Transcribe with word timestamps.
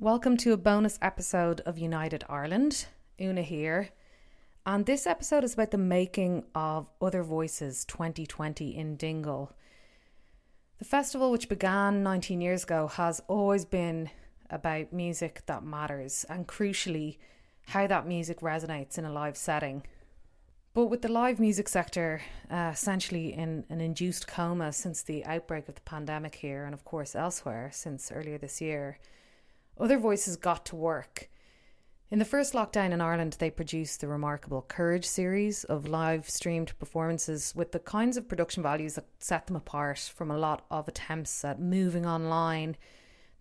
Welcome 0.00 0.38
to 0.38 0.54
a 0.54 0.56
bonus 0.56 0.98
episode 1.02 1.60
of 1.66 1.76
United 1.76 2.24
Ireland. 2.26 2.86
Una 3.20 3.42
here. 3.42 3.90
And 4.64 4.86
this 4.86 5.06
episode 5.06 5.44
is 5.44 5.52
about 5.52 5.72
the 5.72 5.76
making 5.76 6.44
of 6.54 6.88
Other 7.02 7.22
Voices 7.22 7.84
2020 7.84 8.74
in 8.74 8.96
Dingle. 8.96 9.52
The 10.78 10.86
festival, 10.86 11.30
which 11.30 11.50
began 11.50 12.02
19 12.02 12.40
years 12.40 12.62
ago, 12.62 12.86
has 12.86 13.20
always 13.28 13.66
been 13.66 14.08
about 14.48 14.90
music 14.90 15.42
that 15.44 15.64
matters 15.64 16.24
and, 16.30 16.48
crucially, 16.48 17.18
how 17.66 17.86
that 17.86 18.08
music 18.08 18.40
resonates 18.40 18.96
in 18.96 19.04
a 19.04 19.12
live 19.12 19.36
setting. 19.36 19.82
But 20.72 20.86
with 20.86 21.02
the 21.02 21.12
live 21.12 21.38
music 21.38 21.68
sector 21.68 22.22
uh, 22.50 22.70
essentially 22.72 23.34
in 23.34 23.66
an 23.68 23.82
induced 23.82 24.26
coma 24.26 24.72
since 24.72 25.02
the 25.02 25.26
outbreak 25.26 25.68
of 25.68 25.74
the 25.74 25.82
pandemic 25.82 26.36
here, 26.36 26.64
and 26.64 26.72
of 26.72 26.86
course 26.86 27.14
elsewhere 27.14 27.68
since 27.70 28.10
earlier 28.10 28.38
this 28.38 28.62
year, 28.62 28.98
other 29.80 29.98
voices 29.98 30.36
got 30.36 30.64
to 30.66 30.76
work. 30.76 31.28
In 32.10 32.18
the 32.18 32.24
first 32.24 32.54
lockdown 32.54 32.90
in 32.90 33.00
Ireland, 33.00 33.36
they 33.38 33.50
produced 33.50 34.00
the 34.00 34.08
remarkable 34.08 34.62
Courage 34.62 35.04
series 35.04 35.62
of 35.62 35.86
live 35.86 36.28
streamed 36.28 36.76
performances 36.78 37.54
with 37.54 37.70
the 37.70 37.78
kinds 37.78 38.16
of 38.16 38.28
production 38.28 38.64
values 38.64 38.96
that 38.96 39.06
set 39.20 39.46
them 39.46 39.54
apart 39.54 40.12
from 40.12 40.30
a 40.30 40.38
lot 40.38 40.66
of 40.72 40.88
attempts 40.88 41.44
at 41.44 41.60
moving 41.60 42.04
online 42.04 42.76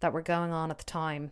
that 0.02 0.13
were 0.13 0.21
going 0.21 0.52
on 0.52 0.70
at 0.70 0.77
the 0.77 0.84
time. 0.84 1.31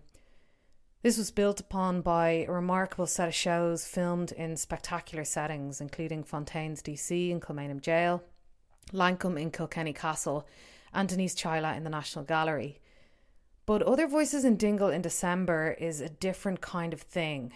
This 1.03 1.19
was 1.19 1.29
built 1.29 1.59
upon 1.59 2.01
by 2.01 2.45
a 2.47 2.51
remarkable 2.51 3.05
set 3.05 3.27
of 3.27 3.35
shows 3.35 3.85
filmed 3.85 4.31
in 4.31 4.57
spectacular 4.57 5.23
settings, 5.23 5.79
including 5.79 6.23
Fontaines 6.23 6.81
DC 6.81 7.29
in 7.29 7.39
Kilmainham 7.39 7.81
Jail, 7.81 8.23
Lankum 8.91 9.39
in 9.39 9.51
Kilkenny 9.51 9.93
Castle, 9.93 10.47
and 10.91 11.07
Denise 11.07 11.35
Chaila 11.35 11.77
in 11.77 11.83
the 11.83 11.91
National 11.91 12.25
Gallery. 12.25 12.81
But 13.67 13.83
Other 13.83 14.07
Voices 14.07 14.45
in 14.45 14.55
Dingle 14.55 14.87
in 14.87 15.01
December 15.01 15.75
is 15.77 15.99
a 15.99 16.07
different 16.07 16.61
kind 16.61 16.93
of 16.93 17.01
thing. 17.01 17.51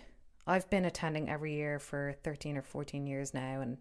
I've 0.45 0.69
been 0.69 0.83
attending 0.83 1.29
every 1.29 1.53
year 1.53 1.79
for 1.79 2.15
13 2.21 2.57
or 2.57 2.61
14 2.61 3.07
years 3.07 3.33
now, 3.33 3.61
and 3.61 3.77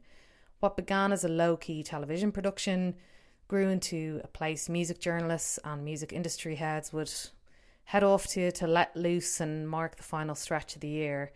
what 0.60 0.76
began 0.76 1.10
as 1.10 1.24
a 1.24 1.28
low 1.28 1.56
key 1.56 1.82
television 1.82 2.30
production 2.30 2.94
grew 3.48 3.68
into 3.68 4.20
a 4.22 4.28
place 4.28 4.68
music 4.68 5.00
journalists 5.00 5.58
and 5.64 5.84
music 5.84 6.12
industry 6.12 6.54
heads 6.54 6.92
would 6.92 7.12
head 7.82 8.04
off 8.04 8.28
to 8.28 8.52
to 8.52 8.66
let 8.68 8.96
loose 8.96 9.40
and 9.40 9.68
mark 9.68 9.96
the 9.96 10.04
final 10.04 10.36
stretch 10.36 10.76
of 10.76 10.82
the 10.82 10.88
year. 10.88 11.32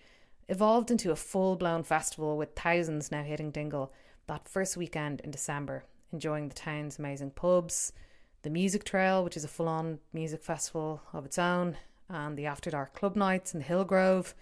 Evolved 0.49 0.93
into 0.93 1.11
a 1.11 1.17
full 1.17 1.57
blown 1.57 1.83
festival 1.83 2.37
with 2.37 2.55
thousands 2.55 3.11
now 3.11 3.25
hitting 3.25 3.51
Dingle 3.51 3.93
that 4.29 4.47
first 4.47 4.77
weekend 4.77 5.21
in 5.23 5.33
December, 5.33 5.83
enjoying 6.13 6.47
the 6.47 6.55
town's 6.55 7.01
amazing 7.01 7.33
pubs 7.33 7.93
the 8.45 8.51
Music 8.51 8.85
Trail, 8.85 9.25
which 9.25 9.39
is 9.39 9.45
a 9.45 9.49
full 9.49 9.69
on 9.69 9.99
music 10.13 10.45
festival 10.45 11.01
of 11.15 11.25
its 11.25 11.39
own, 11.39 11.77
and 12.11 12.37
the 12.37 12.45
After 12.45 12.71
Dark 12.71 12.95
Club 12.95 13.17
Nights 13.17 13.55
in 13.55 13.61
the 13.61 13.67
Hillgrove, 13.67 14.35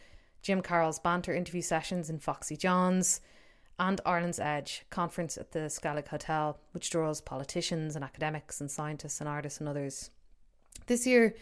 Jim 0.42 0.60
Carroll's 0.60 0.98
banter 0.98 1.32
interview 1.32 1.62
sessions 1.62 2.10
in 2.10 2.18
Foxy 2.18 2.56
John's, 2.56 3.20
and 3.78 4.00
Ireland's 4.04 4.40
Edge, 4.40 4.84
conference 4.90 5.38
at 5.38 5.52
the 5.52 5.60
Skellig 5.60 6.08
Hotel, 6.08 6.58
which 6.72 6.90
draws 6.90 7.20
politicians 7.20 7.94
and 7.94 8.04
academics 8.04 8.60
and 8.60 8.68
scientists 8.68 9.20
and 9.20 9.28
artists 9.28 9.60
and 9.60 9.68
others. 9.68 10.10
This 10.86 11.06
year, 11.06 11.36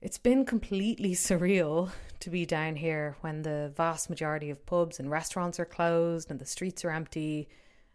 it's 0.00 0.18
been 0.18 0.44
completely 0.44 1.12
surreal 1.14 1.90
to 2.18 2.28
be 2.28 2.44
down 2.44 2.74
here 2.74 3.16
when 3.20 3.42
the 3.42 3.72
vast 3.76 4.10
majority 4.10 4.50
of 4.50 4.66
pubs 4.66 4.98
and 4.98 5.08
restaurants 5.08 5.60
are 5.60 5.64
closed 5.64 6.28
and 6.28 6.40
the 6.40 6.44
streets 6.44 6.84
are 6.84 6.90
empty 6.90 7.48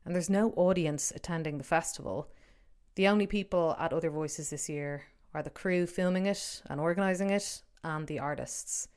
and 0.06 0.16
there's 0.16 0.30
no 0.30 0.52
audience 0.52 1.12
attending 1.14 1.58
the 1.58 1.66
festival. 1.66 2.30
The 2.98 3.08
only 3.08 3.28
people 3.28 3.76
at 3.78 3.94
Other 3.94 4.10
Voices 4.10 4.50
this 4.50 4.68
year 4.68 5.04
are 5.32 5.44
the 5.44 5.52
crew 5.52 5.86
filming 5.86 6.26
it 6.26 6.64
and 6.68 6.82
organising 6.82 7.30
it 7.30 7.62
and 7.84 8.08
the 8.08 8.18
artists. 8.18 8.88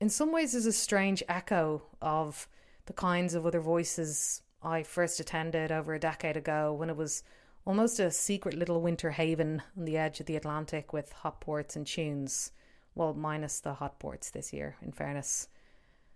In 0.00 0.08
some 0.08 0.32
ways, 0.32 0.50
there's 0.50 0.66
a 0.66 0.72
strange 0.72 1.22
echo 1.28 1.82
of 2.02 2.48
the 2.86 2.92
kinds 2.92 3.34
of 3.34 3.46
other 3.46 3.60
voices 3.60 4.42
I 4.64 4.82
first 4.82 5.20
attended 5.20 5.70
over 5.70 5.94
a 5.94 6.00
decade 6.00 6.36
ago 6.36 6.74
when 6.74 6.90
it 6.90 6.96
was 6.96 7.22
almost 7.64 8.00
a 8.00 8.10
secret 8.10 8.54
little 8.54 8.82
winter 8.82 9.12
haven 9.12 9.62
on 9.76 9.84
the 9.84 9.96
edge 9.96 10.18
of 10.18 10.26
the 10.26 10.34
Atlantic 10.34 10.92
with 10.92 11.12
hot 11.12 11.40
ports 11.40 11.76
and 11.76 11.86
tunes. 11.86 12.50
Well, 12.96 13.14
minus 13.14 13.60
the 13.60 13.74
hot 13.74 14.00
ports 14.00 14.30
this 14.30 14.52
year, 14.52 14.74
in 14.82 14.90
fairness. 14.90 15.46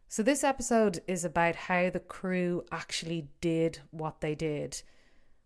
So, 0.09 0.25
this 0.25 0.43
episode 0.43 1.01
is 1.07 1.25
about 1.25 1.55
how 1.55 1.91
the 1.91 2.01
crew 2.01 2.65
actually 2.73 3.29
did 3.41 3.79
what 3.93 4.21
they 4.21 4.35
did 4.35 4.83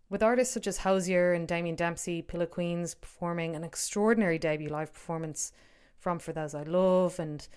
with 0.09 0.23
artists 0.23 0.53
such 0.53 0.67
as 0.67 0.79
Hozier 0.79 1.33
and 1.33 1.47
Damien 1.47 1.75
Dempsey, 1.75 2.21
Pillow 2.21 2.45
Queens 2.45 2.95
performing 2.95 3.55
an 3.55 3.63
extraordinary 3.63 4.39
debut 4.39 4.69
live 4.69 4.93
performance 4.93 5.51
from 5.97 6.19
For 6.19 6.31
Those 6.31 6.55
I 6.55 6.63
Love, 6.63 7.19
and 7.19 7.47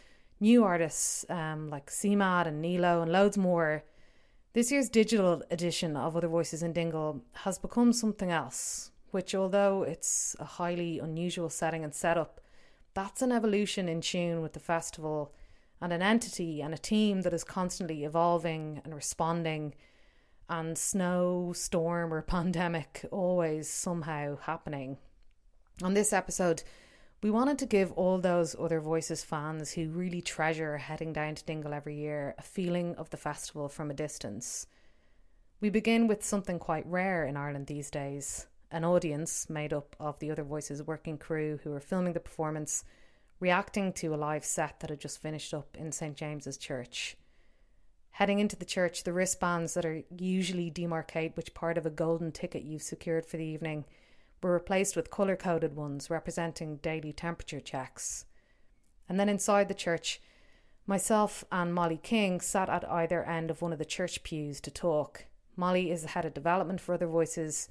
new 0.40 0.64
artists 0.64 1.24
um, 1.28 1.70
like 1.70 1.90
CMAT 1.90 2.46
and 2.46 2.60
Nilo 2.60 3.02
and 3.02 3.12
loads 3.12 3.38
more. 3.38 3.84
This 4.52 4.72
year's 4.72 4.88
digital 4.88 5.42
edition 5.50 5.96
of 5.96 6.16
Other 6.16 6.26
Voices 6.26 6.62
in 6.62 6.72
Dingle 6.72 7.22
has 7.34 7.58
become 7.58 7.92
something 7.92 8.32
else, 8.32 8.90
which, 9.12 9.34
although 9.34 9.84
it's 9.84 10.34
a 10.40 10.44
highly 10.44 10.98
unusual 10.98 11.50
setting 11.50 11.84
and 11.84 11.94
setup, 11.94 12.40
that's 12.94 13.22
an 13.22 13.30
evolution 13.30 13.88
in 13.88 14.00
tune 14.00 14.42
with 14.42 14.54
the 14.54 14.60
festival 14.60 15.32
and 15.80 15.92
an 15.92 16.02
entity 16.02 16.60
and 16.60 16.74
a 16.74 16.78
team 16.78 17.22
that 17.22 17.32
is 17.32 17.44
constantly 17.44 18.02
evolving 18.02 18.80
and 18.84 18.92
responding 18.92 19.74
and 20.50 20.76
snow, 20.76 21.52
storm, 21.54 22.12
or 22.12 22.20
pandemic 22.20 23.06
always 23.10 23.70
somehow 23.70 24.36
happening. 24.36 24.98
On 25.82 25.94
this 25.94 26.12
episode, 26.12 26.62
we 27.22 27.30
wanted 27.30 27.58
to 27.60 27.66
give 27.66 27.92
all 27.92 28.18
those 28.18 28.56
other 28.58 28.80
voices 28.80 29.22
fans 29.22 29.72
who 29.72 29.88
really 29.88 30.20
treasure 30.20 30.76
heading 30.76 31.12
down 31.12 31.36
to 31.36 31.44
Dingle 31.44 31.72
every 31.72 31.96
year 31.96 32.34
a 32.36 32.42
feeling 32.42 32.96
of 32.96 33.10
the 33.10 33.16
festival 33.16 33.68
from 33.68 33.90
a 33.90 33.94
distance. 33.94 34.66
We 35.60 35.70
begin 35.70 36.08
with 36.08 36.24
something 36.24 36.58
quite 36.58 36.86
rare 36.86 37.24
in 37.24 37.36
Ireland 37.36 37.68
these 37.68 37.90
days 37.90 38.46
an 38.72 38.84
audience 38.84 39.50
made 39.50 39.72
up 39.72 39.96
of 39.98 40.18
the 40.20 40.30
other 40.30 40.44
voices 40.44 40.82
working 40.82 41.18
crew 41.18 41.58
who 41.62 41.70
were 41.70 41.80
filming 41.80 42.12
the 42.12 42.20
performance, 42.20 42.84
reacting 43.40 43.92
to 43.92 44.14
a 44.14 44.16
live 44.16 44.44
set 44.44 44.80
that 44.80 44.90
had 44.90 45.00
just 45.00 45.20
finished 45.20 45.52
up 45.52 45.76
in 45.76 45.90
St 45.90 46.16
James's 46.16 46.56
Church. 46.56 47.16
Heading 48.12 48.38
into 48.38 48.56
the 48.56 48.64
church, 48.64 49.04
the 49.04 49.12
wristbands 49.12 49.74
that 49.74 49.86
are 49.86 50.02
usually 50.16 50.70
demarcate 50.70 51.36
which 51.36 51.54
part 51.54 51.78
of 51.78 51.86
a 51.86 51.90
golden 51.90 52.32
ticket 52.32 52.62
you've 52.62 52.82
secured 52.82 53.24
for 53.24 53.36
the 53.36 53.44
evening 53.44 53.84
were 54.42 54.52
replaced 54.52 54.96
with 54.96 55.10
colour 55.10 55.36
coded 55.36 55.76
ones 55.76 56.10
representing 56.10 56.76
daily 56.76 57.12
temperature 57.12 57.60
checks. 57.60 58.24
And 59.08 59.18
then 59.18 59.28
inside 59.28 59.68
the 59.68 59.74
church, 59.74 60.20
myself 60.86 61.44
and 61.50 61.74
Molly 61.74 62.00
King 62.02 62.40
sat 62.40 62.68
at 62.68 62.88
either 62.90 63.24
end 63.24 63.50
of 63.50 63.62
one 63.62 63.72
of 63.72 63.78
the 63.78 63.84
church 63.84 64.22
pews 64.22 64.60
to 64.62 64.70
talk. 64.70 65.26
Molly 65.56 65.90
is 65.90 66.02
the 66.02 66.08
head 66.08 66.24
of 66.24 66.34
development 66.34 66.80
for 66.80 66.94
Other 66.94 67.06
Voices, 67.06 67.68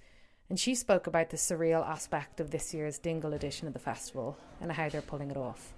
and 0.50 0.60
she 0.60 0.74
spoke 0.76 1.08
about 1.08 1.30
the 1.30 1.38
surreal 1.38 1.88
aspect 1.88 2.40
of 2.40 2.52
this 2.52 2.74
year's 2.74 2.98
Dingle 2.98 3.34
edition 3.34 3.68
of 3.68 3.74
the 3.74 3.80
festival 3.80 4.38
and 4.60 4.72
how 4.72 4.90
they're 4.90 5.02
pulling 5.02 5.32
it 5.32 5.38
off. 5.38 5.74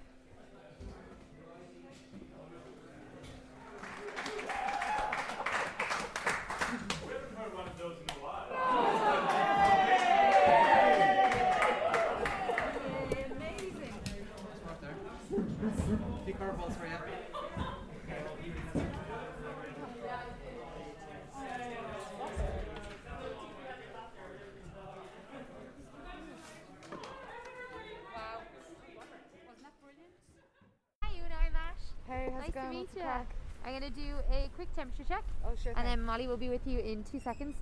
Temperature 34.92 35.14
check. 35.14 35.24
Oh, 35.44 35.54
sure. 35.62 35.72
And 35.76 35.86
then 35.86 36.02
Molly 36.02 36.26
will 36.26 36.36
be 36.36 36.48
with 36.48 36.66
you 36.66 36.78
in 36.78 37.04
two 37.04 37.20
seconds. 37.20 37.56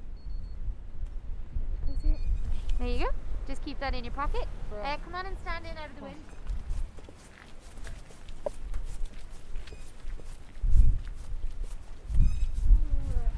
There 2.79 2.89
you 2.89 2.99
go. 2.99 3.11
Just 3.47 3.65
keep 3.65 3.79
that 3.81 3.95
in 3.95 4.05
your 4.05 4.13
pocket. 4.13 4.47
Uh, 4.73 4.97
come 5.05 5.15
on 5.15 5.27
and 5.27 5.37
stand 5.39 5.67
in 5.67 5.77
out 5.77 5.91
of 5.91 5.97
the 5.97 6.03
wind. 6.03 6.17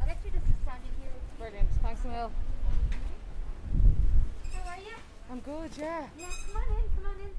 I'll 0.00 0.06
just 0.06 0.20
stand 0.62 0.82
in 0.84 1.02
here. 1.02 1.12
Brilliant. 1.38 1.68
Thanks, 1.82 2.04
Emil. 2.04 2.30
How 4.52 4.70
are 4.70 4.78
you? 4.78 4.96
I'm 5.30 5.40
good, 5.40 5.70
yeah. 5.78 6.06
Yeah, 6.18 6.26
come 6.46 6.56
on 6.56 6.78
in, 6.78 6.84
come 6.94 7.06
on 7.06 7.20
in. 7.20 7.30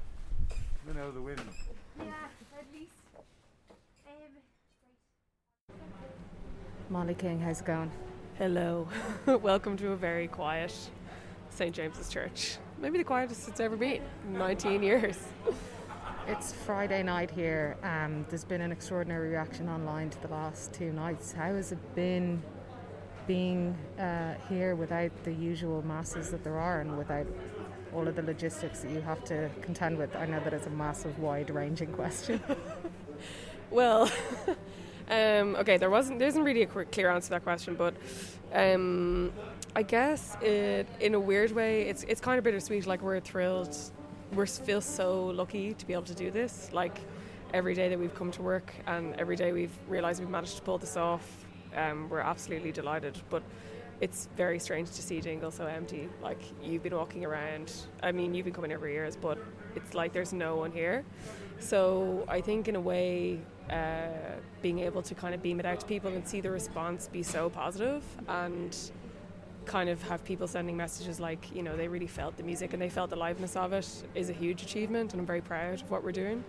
Then 0.86 1.02
out 1.02 1.08
of 1.08 1.14
the 1.14 1.22
wind. 1.22 1.40
Yeah, 1.98 2.04
at 2.58 2.66
least. 2.74 2.92
Um, 4.06 4.32
Molly 6.90 7.14
King, 7.14 7.40
how's 7.40 7.60
it 7.60 7.66
going? 7.66 7.90
Hello. 8.36 8.86
Welcome 9.26 9.76
to 9.78 9.92
a 9.92 9.96
very 9.96 10.28
quiet 10.28 10.74
St. 11.48 11.74
James's 11.74 12.10
Church. 12.10 12.58
Maybe 12.78 12.98
the 12.98 13.04
quietest 13.04 13.48
it's 13.48 13.58
ever 13.58 13.74
been. 13.74 14.02
19 14.28 14.82
years. 14.82 15.16
It's 16.28 16.52
Friday 16.52 17.02
night 17.02 17.30
here. 17.30 17.78
Um, 17.82 18.26
there's 18.28 18.44
been 18.44 18.60
an 18.60 18.70
extraordinary 18.70 19.30
reaction 19.30 19.68
online 19.70 20.10
to 20.10 20.20
the 20.20 20.28
last 20.28 20.74
two 20.74 20.92
nights. 20.92 21.32
How 21.32 21.54
has 21.54 21.72
it 21.72 21.94
been 21.94 22.42
being 23.26 23.78
uh, 23.98 24.34
here 24.50 24.74
without 24.74 25.12
the 25.24 25.32
usual 25.32 25.80
masses 25.86 26.30
that 26.32 26.44
there 26.44 26.58
are 26.58 26.82
and 26.82 26.98
without 26.98 27.26
all 27.94 28.06
of 28.06 28.14
the 28.14 28.22
logistics 28.22 28.80
that 28.80 28.90
you 28.90 29.00
have 29.00 29.24
to 29.24 29.48
contend 29.62 29.96
with? 29.96 30.14
I 30.16 30.26
know 30.26 30.40
that 30.40 30.52
it's 30.52 30.66
a 30.66 30.70
massive, 30.70 31.18
wide 31.18 31.48
ranging 31.48 31.92
question. 31.92 32.42
well, 33.70 34.10
um, 35.10 35.56
okay, 35.56 35.76
there 35.76 35.90
wasn't, 35.90 36.18
there 36.18 36.28
isn't 36.28 36.42
really 36.42 36.62
a 36.62 36.66
clear 36.66 37.10
answer 37.10 37.26
to 37.26 37.30
that 37.30 37.44
question, 37.44 37.74
but 37.74 37.94
um, 38.52 39.32
I 39.76 39.82
guess 39.82 40.36
it, 40.40 40.86
in 41.00 41.14
a 41.14 41.20
weird 41.20 41.52
way, 41.52 41.82
it's, 41.82 42.04
it's 42.04 42.20
kind 42.20 42.38
of 42.38 42.44
bittersweet. 42.44 42.86
Like, 42.86 43.02
we're 43.02 43.20
thrilled 43.20 43.76
we 44.34 44.46
feel 44.46 44.80
so 44.80 45.26
lucky 45.26 45.74
to 45.74 45.86
be 45.86 45.92
able 45.92 46.04
to 46.04 46.14
do 46.14 46.30
this. 46.30 46.70
Like 46.72 46.98
every 47.52 47.74
day 47.74 47.88
that 47.88 47.98
we've 47.98 48.14
come 48.14 48.30
to 48.32 48.42
work 48.42 48.72
and 48.86 49.14
every 49.16 49.36
day 49.36 49.52
we've 49.52 49.76
realised 49.88 50.20
we've 50.20 50.30
managed 50.30 50.56
to 50.56 50.62
pull 50.62 50.78
this 50.78 50.96
off, 50.96 51.46
um, 51.76 52.08
we're 52.08 52.20
absolutely 52.20 52.72
delighted. 52.72 53.16
But 53.30 53.42
it's 54.00 54.28
very 54.36 54.58
strange 54.58 54.90
to 54.90 55.02
see 55.02 55.20
Dingle 55.20 55.50
so 55.50 55.66
empty. 55.66 56.08
Like 56.22 56.40
you've 56.62 56.82
been 56.82 56.96
walking 56.96 57.24
around. 57.24 57.72
I 58.02 58.12
mean, 58.12 58.34
you've 58.34 58.44
been 58.44 58.54
coming 58.54 58.72
every 58.72 58.92
year, 58.92 59.08
but 59.20 59.38
it's 59.76 59.94
like 59.94 60.12
there's 60.12 60.32
no 60.32 60.56
one 60.56 60.72
here. 60.72 61.04
So 61.60 62.24
I 62.28 62.40
think 62.40 62.68
in 62.68 62.76
a 62.76 62.80
way, 62.80 63.40
uh, 63.70 64.08
being 64.60 64.80
able 64.80 65.02
to 65.02 65.14
kind 65.14 65.34
of 65.34 65.42
beam 65.42 65.60
it 65.60 65.66
out 65.66 65.80
to 65.80 65.86
people 65.86 66.10
and 66.10 66.26
see 66.26 66.40
the 66.40 66.50
response 66.50 67.08
be 67.08 67.22
so 67.22 67.48
positive 67.48 68.02
and 68.28 68.76
kind 69.64 69.88
of 69.88 70.02
have 70.02 70.22
people 70.24 70.46
sending 70.46 70.76
messages 70.76 71.20
like, 71.20 71.54
you 71.54 71.62
know, 71.62 71.76
they 71.76 71.88
really 71.88 72.06
felt 72.06 72.36
the 72.36 72.42
music 72.42 72.72
and 72.74 72.82
they 72.82 72.90
felt 72.90 73.08
the 73.10 73.16
liveness 73.16 73.56
of 73.56 73.72
it 73.72 73.88
is 74.14 74.28
a 74.28 74.32
huge 74.32 74.62
achievement, 74.62 75.12
and 75.12 75.20
I'm 75.20 75.26
very 75.26 75.40
proud 75.40 75.80
of 75.80 75.90
what 75.90 76.04
we're 76.04 76.12
doing. 76.12 76.44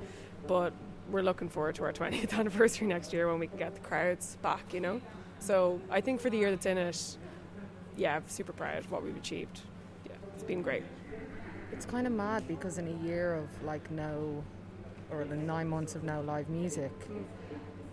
But 0.48 0.74
we're 1.10 1.22
looking 1.22 1.50
forward 1.50 1.76
to 1.76 1.84
our 1.84 1.94
20th 1.94 2.34
anniversary 2.38 2.88
next 2.88 3.14
year 3.14 3.30
when 3.30 3.40
we 3.40 3.48
can 3.48 3.58
get 3.58 3.74
the 3.74 3.82
crowds 3.82 4.38
back, 4.42 4.74
you 4.74 4.80
know. 4.80 5.00
So 5.40 5.80
I 5.90 6.02
think 6.02 6.20
for 6.20 6.30
the 6.30 6.38
year 6.38 6.50
that's 6.50 6.66
in 6.66 6.78
it, 6.78 7.18
yeah, 7.98 8.16
I'm 8.16 8.28
super 8.28 8.54
proud 8.54 8.80
of 8.80 8.92
what 8.92 9.04
we've 9.04 9.16
achieved. 9.16 9.62
Yeah, 10.06 10.16
it's 10.34 10.44
been 10.44 10.62
great. 10.62 10.84
It's 11.72 11.86
kind 11.86 12.08
of 12.08 12.14
mad 12.14 12.48
because 12.48 12.78
in 12.78 12.88
a 12.88 13.06
year 13.06 13.36
of 13.36 13.64
like 13.64 13.90
no, 13.92 14.44
or 15.12 15.26
the 15.26 15.36
nine 15.36 15.68
months 15.68 15.96
of 15.96 16.04
no 16.04 16.22
live 16.22 16.50
music. 16.50 16.92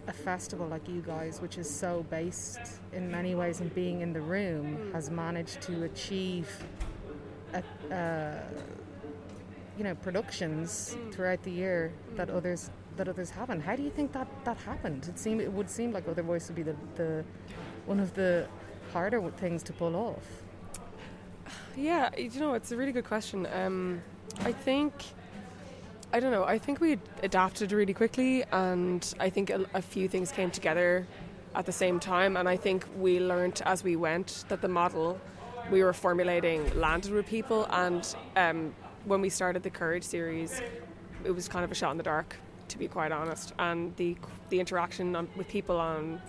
A 0.09 0.13
festival 0.13 0.67
like 0.67 0.89
you 0.89 1.01
guys, 1.01 1.41
which 1.41 1.59
is 1.59 1.71
so 1.71 2.05
based 2.11 2.59
in 2.93 3.09
many 3.09 3.37
ways 3.37 3.61
in 3.61 3.69
being 3.69 4.01
in 4.01 4.13
the 4.13 4.21
room, 4.21 4.77
mm. 4.77 4.93
has 4.93 5.11
managed 5.11 5.63
to 5.63 5.85
achieve, 5.85 6.49
a, 7.55 7.95
uh, 7.95 8.41
you 9.79 9.85
know, 9.85 9.95
productions 9.95 10.97
mm. 10.99 11.15
throughout 11.15 11.41
the 11.45 11.53
year 11.53 11.93
that 12.17 12.31
others 12.31 12.71
that 12.97 13.09
others 13.09 13.31
haven't. 13.31 13.61
How 13.61 13.77
do 13.77 13.83
you 13.83 13.91
think 13.91 14.13
that 14.13 14.27
that 14.45 14.57
happened? 14.59 15.07
It 15.09 15.21
seemed 15.21 15.41
it 15.41 15.53
would 15.53 15.71
seem 15.71 15.93
like 15.93 16.09
Other 16.09 16.23
Voice 16.23 16.49
would 16.49 16.57
be 16.57 16.65
the, 16.65 16.77
the 16.97 17.25
one 17.87 18.01
of 18.01 18.13
the 18.15 18.49
harder 18.93 19.21
things 19.33 19.63
to 19.65 19.73
pull 19.73 19.97
off. 19.97 20.27
Yeah, 21.77 22.11
you 22.17 22.41
know, 22.41 22.55
it's 22.55 22.73
a 22.73 22.77
really 22.77 22.93
good 22.93 23.05
question. 23.07 23.47
Um, 23.53 24.03
I 24.41 24.53
think 24.53 24.93
I 26.15 26.21
don't 26.21 26.31
know. 26.31 26.45
I 26.45 26.59
think 26.59 26.81
we 26.81 26.99
adapted 27.23 27.73
really 27.73 27.95
quickly, 27.95 28.45
and 28.53 29.15
I 29.19 29.31
think 29.31 29.49
a, 29.49 29.65
a, 29.73 29.81
few 29.81 30.09
things 30.09 30.31
came 30.31 30.51
together 30.51 31.07
at 31.55 31.65
the 31.65 31.73
same 31.73 31.99
time. 31.99 32.37
And 32.37 32.47
I 32.47 32.57
think 32.59 32.87
we 32.99 33.19
learned 33.19 33.63
as 33.65 33.83
we 33.83 33.97
went 33.97 34.45
that 34.49 34.61
the 34.61 34.69
model 34.69 35.19
we 35.71 35.83
were 35.83 35.95
formulating 35.95 36.79
landed 36.79 37.13
with 37.13 37.27
people. 37.27 37.67
And 37.71 38.15
um, 38.37 38.75
when 39.07 39.23
we 39.23 39.31
started 39.31 39.63
the 39.63 39.71
Courage 39.71 40.05
series, 40.05 40.61
it 41.25 41.31
was 41.31 41.49
kind 41.49 41.65
of 41.65 41.73
a 41.73 41.75
shot 41.75 41.93
in 41.93 41.97
the 41.97 42.03
dark, 42.03 42.37
to 42.69 42.79
be 42.79 42.89
quite 42.89 43.11
honest. 43.11 43.55
And 43.59 43.97
the 43.97 44.17
the 44.51 44.61
interaction 44.61 45.17
on, 45.17 45.29
with 45.35 45.49
people 45.49 45.79
on 45.79 46.21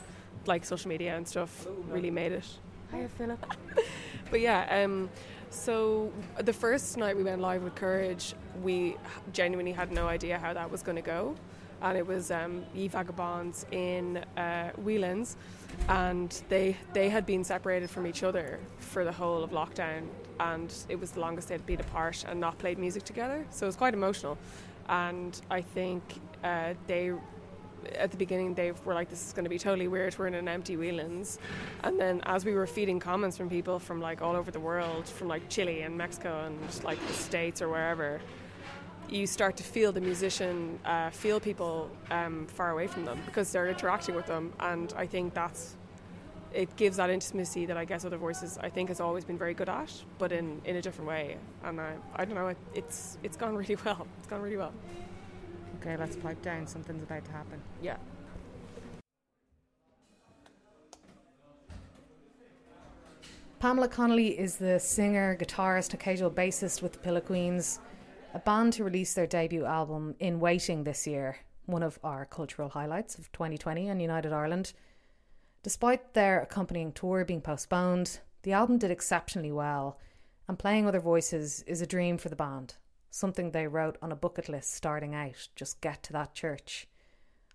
like 0.46 0.66
social 0.66 0.90
media 0.90 1.16
and 1.16 1.28
stuff 1.28 1.68
really 1.90 2.12
made 2.12 2.32
it. 2.32 2.46
Hiya, 2.92 3.10
Philip. 3.10 3.46
but 4.32 4.40
yeah. 4.40 4.84
Um, 4.84 5.10
so 5.50 6.12
the 6.40 6.54
first 6.54 6.98
night 6.98 7.16
we 7.16 7.24
went 7.24 7.40
live 7.40 7.64
with 7.64 7.76
Courage, 7.76 8.34
we 8.64 8.98
genuinely 9.34 9.72
had 9.72 9.92
no 9.92 10.08
idea 10.08 10.40
how 10.40 10.54
that 10.54 10.70
was 10.70 10.82
going 10.82 10.96
to 10.96 11.02
go. 11.02 11.36
And 11.82 11.98
it 11.98 12.08
was 12.08 12.32
um, 12.32 12.64
Ye 12.74 12.88
Vagabonds 12.88 13.66
in 13.72 14.18
uh, 14.38 14.72
Whelan's, 14.78 15.36
and 15.90 16.32
they 16.48 16.78
they 16.94 17.10
had 17.10 17.26
been 17.26 17.44
separated 17.44 17.90
from 17.90 18.08
each 18.08 18.24
other 18.24 18.60
for 18.78 19.04
the 19.04 19.12
whole 19.12 19.44
of 19.44 19.52
lockdown, 19.52 20.08
and 20.40 20.74
it 20.88 20.98
was 20.98 21.12
the 21.12 21.20
longest 21.20 21.50
they'd 21.50 21.66
been 21.66 21.82
apart 21.82 22.24
and 22.28 22.40
not 22.40 22.58
played 22.58 22.78
music 22.78 23.04
together. 23.04 23.46
So 23.50 23.66
it 23.66 23.68
was 23.68 23.76
quite 23.76 23.94
emotional, 23.94 24.38
and 24.88 25.40
I 25.52 25.62
think 25.62 26.04
uh, 26.42 26.74
they 26.88 27.12
at 27.96 28.12
the 28.12 28.18
beginning 28.18 28.54
they 28.54 28.72
were 28.86 28.94
like, 28.94 29.10
"This 29.10 29.26
is 29.26 29.34
going 29.34 29.46
to 29.46 29.50
be 29.50 29.60
totally 29.60 29.88
weird. 29.88 30.18
We're 30.18 30.28
in 30.28 30.34
an 30.34 30.48
empty 30.48 30.76
Whelan's," 30.78 31.40
and 31.84 32.00
then 32.00 32.22
as 32.26 32.46
we 32.46 32.54
were 32.54 32.68
feeding 32.68 33.00
comments 33.00 33.38
from 33.38 33.50
people 33.50 33.80
from 33.80 34.02
like 34.02 34.22
all 34.22 34.36
over 34.36 34.52
the 34.52 34.60
world, 34.60 35.08
from 35.08 35.28
like 35.28 35.50
Chile 35.50 35.82
and 35.82 35.98
Mexico 35.98 36.46
and 36.46 36.84
like 36.84 37.00
the 37.08 37.14
states 37.14 37.62
or 37.62 37.70
wherever, 37.70 38.22
you 39.10 39.28
start 39.28 39.58
to 39.58 39.64
feel 39.64 39.92
the 39.92 40.02
musician 40.02 40.80
uh, 40.86 41.10
feel 41.10 41.40
people 41.40 41.90
um, 42.12 42.48
far 42.48 42.72
away 42.72 42.88
from 42.88 43.06
them 43.06 43.20
because 43.26 43.52
they're 43.52 43.68
interacting 43.68 44.16
with 44.16 44.26
them, 44.26 44.54
and 44.60 44.94
I 44.98 45.06
think 45.06 45.34
that's 45.34 45.76
it 46.54 46.76
gives 46.76 46.98
that 46.98 47.10
intimacy 47.10 47.66
that 47.66 47.78
I 47.78 47.86
guess 47.86 48.06
other 48.06 48.18
voices 48.18 48.58
I 48.62 48.70
think 48.70 48.90
has 48.90 49.00
always 49.00 49.26
been 49.26 49.38
very 49.38 49.54
good 49.54 49.70
at, 49.70 49.92
but 50.20 50.32
in, 50.32 50.62
in 50.66 50.76
a 50.76 50.82
different 50.82 51.10
way. 51.10 51.38
And 51.64 51.82
I, 51.82 51.96
I 52.16 52.26
don't 52.26 52.36
know, 52.36 52.48
it, 52.48 52.58
it's 52.74 53.18
it's 53.24 53.38
gone 53.38 53.56
really 53.56 53.76
well. 53.86 54.08
It's 54.20 54.28
gone 54.28 54.42
really 54.42 54.58
well. 54.58 54.74
Okay, 55.84 55.98
let's 55.98 56.16
pipe 56.16 56.42
down. 56.42 56.66
Something's 56.66 57.04
about 57.04 57.26
to 57.26 57.32
happen. 57.34 57.62
Yeah. 57.82 57.98
Pamela 63.60 63.90
Connolly 63.90 64.40
is 64.40 64.56
the 64.56 64.80
singer, 64.80 65.36
guitarist, 65.38 65.94
occasional 65.94 66.32
bassist 66.32 66.82
with 66.82 66.94
the 66.94 67.00
Pillow 67.00 67.20
Queens, 67.20 67.82
a 68.34 68.40
band 68.40 68.72
to 68.74 68.86
release 68.86 69.14
their 69.14 69.28
debut 69.28 69.66
album 69.66 70.16
in 70.22 70.40
Waiting 70.40 70.86
this 70.86 71.06
year, 71.06 71.40
one 71.66 71.84
of 71.84 72.00
our 72.02 72.26
cultural 72.26 72.70
highlights 72.70 73.18
of 73.18 73.30
2020 73.34 73.90
on 73.90 74.00
United 74.00 74.32
Ireland. 74.32 74.72
Despite 75.64 76.14
their 76.14 76.42
accompanying 76.42 76.94
tour 76.94 77.26
being 77.26 77.42
postponed, 77.42 78.22
the 78.44 78.54
album 78.54 78.78
did 78.78 78.92
exceptionally 78.92 79.52
well, 79.52 80.00
and 80.48 80.58
playing 80.58 80.88
other 80.88 81.02
voices 81.02 81.62
is 81.68 81.82
a 81.82 81.86
dream 81.86 82.18
for 82.18 82.30
the 82.30 82.38
band 82.38 82.76
something 83.14 83.52
they 83.52 83.68
wrote 83.68 83.96
on 84.02 84.12
a 84.12 84.16
bucket 84.16 84.50
list 84.50 84.74
starting 84.74 85.14
out 85.14 85.48
just 85.56 85.80
get 85.82 86.02
to 86.02 86.12
that 86.12 86.34
church. 86.34 86.88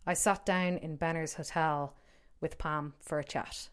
I 0.06 0.14
sat 0.14 0.46
down 0.46 0.76
in 0.78 0.94
Benner's 0.94 1.34
Hotel 1.34 1.94
with 2.40 2.58
Pam 2.58 2.94
for 3.00 3.18
a 3.18 3.24
chat. 3.24 3.68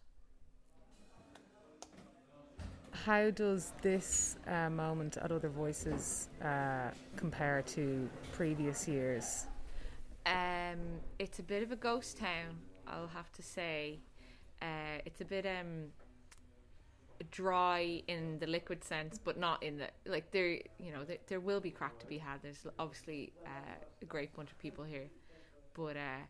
How 2.90 3.30
does 3.30 3.74
this 3.84 4.38
uh, 4.48 4.72
moment 4.72 5.18
at 5.18 5.32
Other 5.32 5.50
Voices 5.50 6.30
uh, 6.44 6.90
compare 7.18 7.62
to 7.68 8.10
previous 8.34 8.88
years? 8.88 9.46
Um, 10.26 10.80
it's 11.20 11.38
a 11.38 11.44
bit 11.44 11.62
of 11.62 11.72
a 11.72 11.76
ghost 11.76 12.18
town, 12.18 12.58
I'll 12.88 13.08
have 13.14 13.32
to 13.34 13.44
say. 13.44 14.00
Uh, 14.60 15.02
it's 15.06 15.22
a 15.22 15.26
bit 15.26 15.46
um, 15.46 15.90
dry 17.24 18.02
in 18.08 18.40
the 18.40 18.48
liquid 18.48 18.84
sense, 18.84 19.20
but 19.24 19.38
not 19.38 19.64
in 19.64 19.78
the 19.78 19.90
like 20.06 20.32
there. 20.32 20.60
You 20.80 20.92
know, 20.94 21.04
there, 21.04 21.18
there 21.28 21.40
will 21.40 21.60
be 21.60 21.72
crack 21.72 22.00
to 22.00 22.06
be 22.06 22.18
had. 22.18 22.42
There's 22.42 22.66
obviously 22.78 23.34
uh, 23.46 23.76
a 24.02 24.06
great 24.06 24.36
bunch 24.36 24.52
of 24.52 24.60
people 24.60 24.84
here, 24.84 25.08
but 25.74 25.96
uh, 25.96 26.24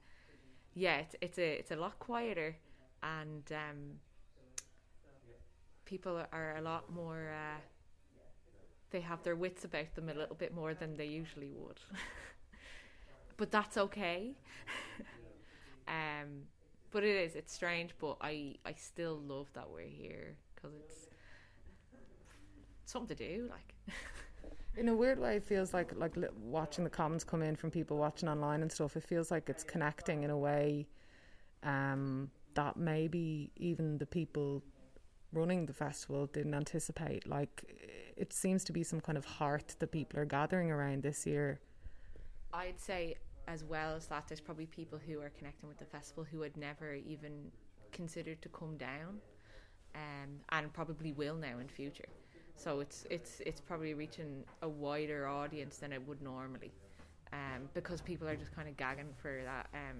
yeah, 0.74 0.98
it's 0.98 1.15
it's 1.22 1.38
a 1.38 1.60
it's 1.60 1.72
a 1.72 1.75
lot 1.75 1.98
quieter, 2.00 2.56
and 3.04 3.44
um, 3.51 4.00
people 5.86 6.22
are 6.32 6.56
a 6.58 6.62
lot 6.62 6.92
more. 6.94 7.32
Uh, 7.34 7.60
they 8.92 9.01
have 9.01 9.24
their 9.24 9.36
wits 9.36 9.65
about 9.65 9.94
them 9.96 10.10
a 10.10 10.13
little 10.13 10.36
bit 10.36 10.54
more 10.54 10.74
than 10.74 10.96
they 10.96 11.06
usually 11.06 11.51
would, 11.51 11.80
but 13.38 13.51
that's 13.51 13.77
okay. 13.77 14.36
um, 15.88 16.44
but 16.92 17.04
it 17.04 17.15
is 17.15 17.36
it's 17.36 17.54
strange, 17.54 17.92
but 18.00 18.18
I 18.22 18.56
I 18.65 18.74
still 18.74 19.20
love 19.25 19.48
that 19.54 19.70
we're 19.70 19.88
here 19.88 20.38
because 20.65 21.07
it's 22.84 22.91
something 22.91 23.15
to 23.15 23.24
do. 23.24 23.50
Like, 23.50 23.75
in 24.77 24.89
a 24.89 24.95
weird 24.95 25.19
way, 25.19 25.38
it 25.38 25.43
feels 25.43 25.74
like 25.74 25.91
like 25.95 26.15
watching 26.39 26.84
the 26.84 26.89
comments 26.89 27.24
come 27.24 27.41
in 27.41 27.55
from 27.55 27.72
people 27.72 27.98
watching 27.98 28.29
online 28.29 28.62
and 28.62 28.72
stuff. 28.72 28.95
It 28.95 29.03
feels 29.03 29.31
like 29.31 29.50
it's 29.50 29.63
connecting 29.63 30.24
in 30.24 30.29
a 30.29 30.38
way 30.38 30.88
um, 31.63 32.29
that 32.53 32.77
maybe 32.77 33.51
even 33.57 33.98
the 33.98 34.05
people 34.05 34.63
running 35.34 35.65
the 35.65 35.74
festival 35.74 36.27
didn't 36.27 36.53
anticipate. 36.53 37.27
Like, 37.27 37.65
it 38.15 38.31
seems 38.31 38.63
to 38.65 38.72
be 38.72 38.84
some 38.84 39.01
kind 39.01 39.17
of 39.17 39.25
heart 39.25 39.75
that 39.79 39.91
people 39.91 40.19
are 40.19 40.25
gathering 40.25 40.72
around 40.72 41.03
this 41.03 41.25
year. 41.25 41.60
I'd 42.53 42.79
say 42.79 43.15
as 43.48 43.63
well 43.63 43.95
as 43.95 44.07
that, 44.07 44.27
there's 44.27 44.41
probably 44.41 44.65
people 44.65 45.00
who 45.05 45.19
are 45.22 45.29
connecting 45.29 45.69
with 45.69 45.77
the 45.77 45.86
festival 45.86 46.24
who 46.24 46.41
had 46.41 46.57
never 46.57 46.95
even 46.95 47.51
considered 47.91 48.41
to 48.41 48.50
come 48.50 48.77
down 48.77 49.19
um, 49.96 50.42
and 50.52 50.74
probably 50.74 51.14
will 51.14 51.36
now 51.36 51.60
in 51.60 51.70
future. 51.70 52.10
So 52.58 52.82
it's 52.82 53.06
it's 53.12 53.42
it's 53.46 53.62
probably 53.62 53.94
reaching 53.96 54.46
a 54.62 54.70
wider 54.70 55.28
audience 55.28 55.78
than 55.80 55.94
it 55.94 56.06
would 56.08 56.22
normally. 56.22 56.74
um, 57.34 57.70
because 57.74 58.02
people 58.02 58.28
are 58.28 58.38
just 58.38 58.54
kind 58.56 58.70
of 58.70 58.78
gagging 58.78 59.14
for 59.22 59.42
that. 59.46 59.68
Um, 59.74 59.98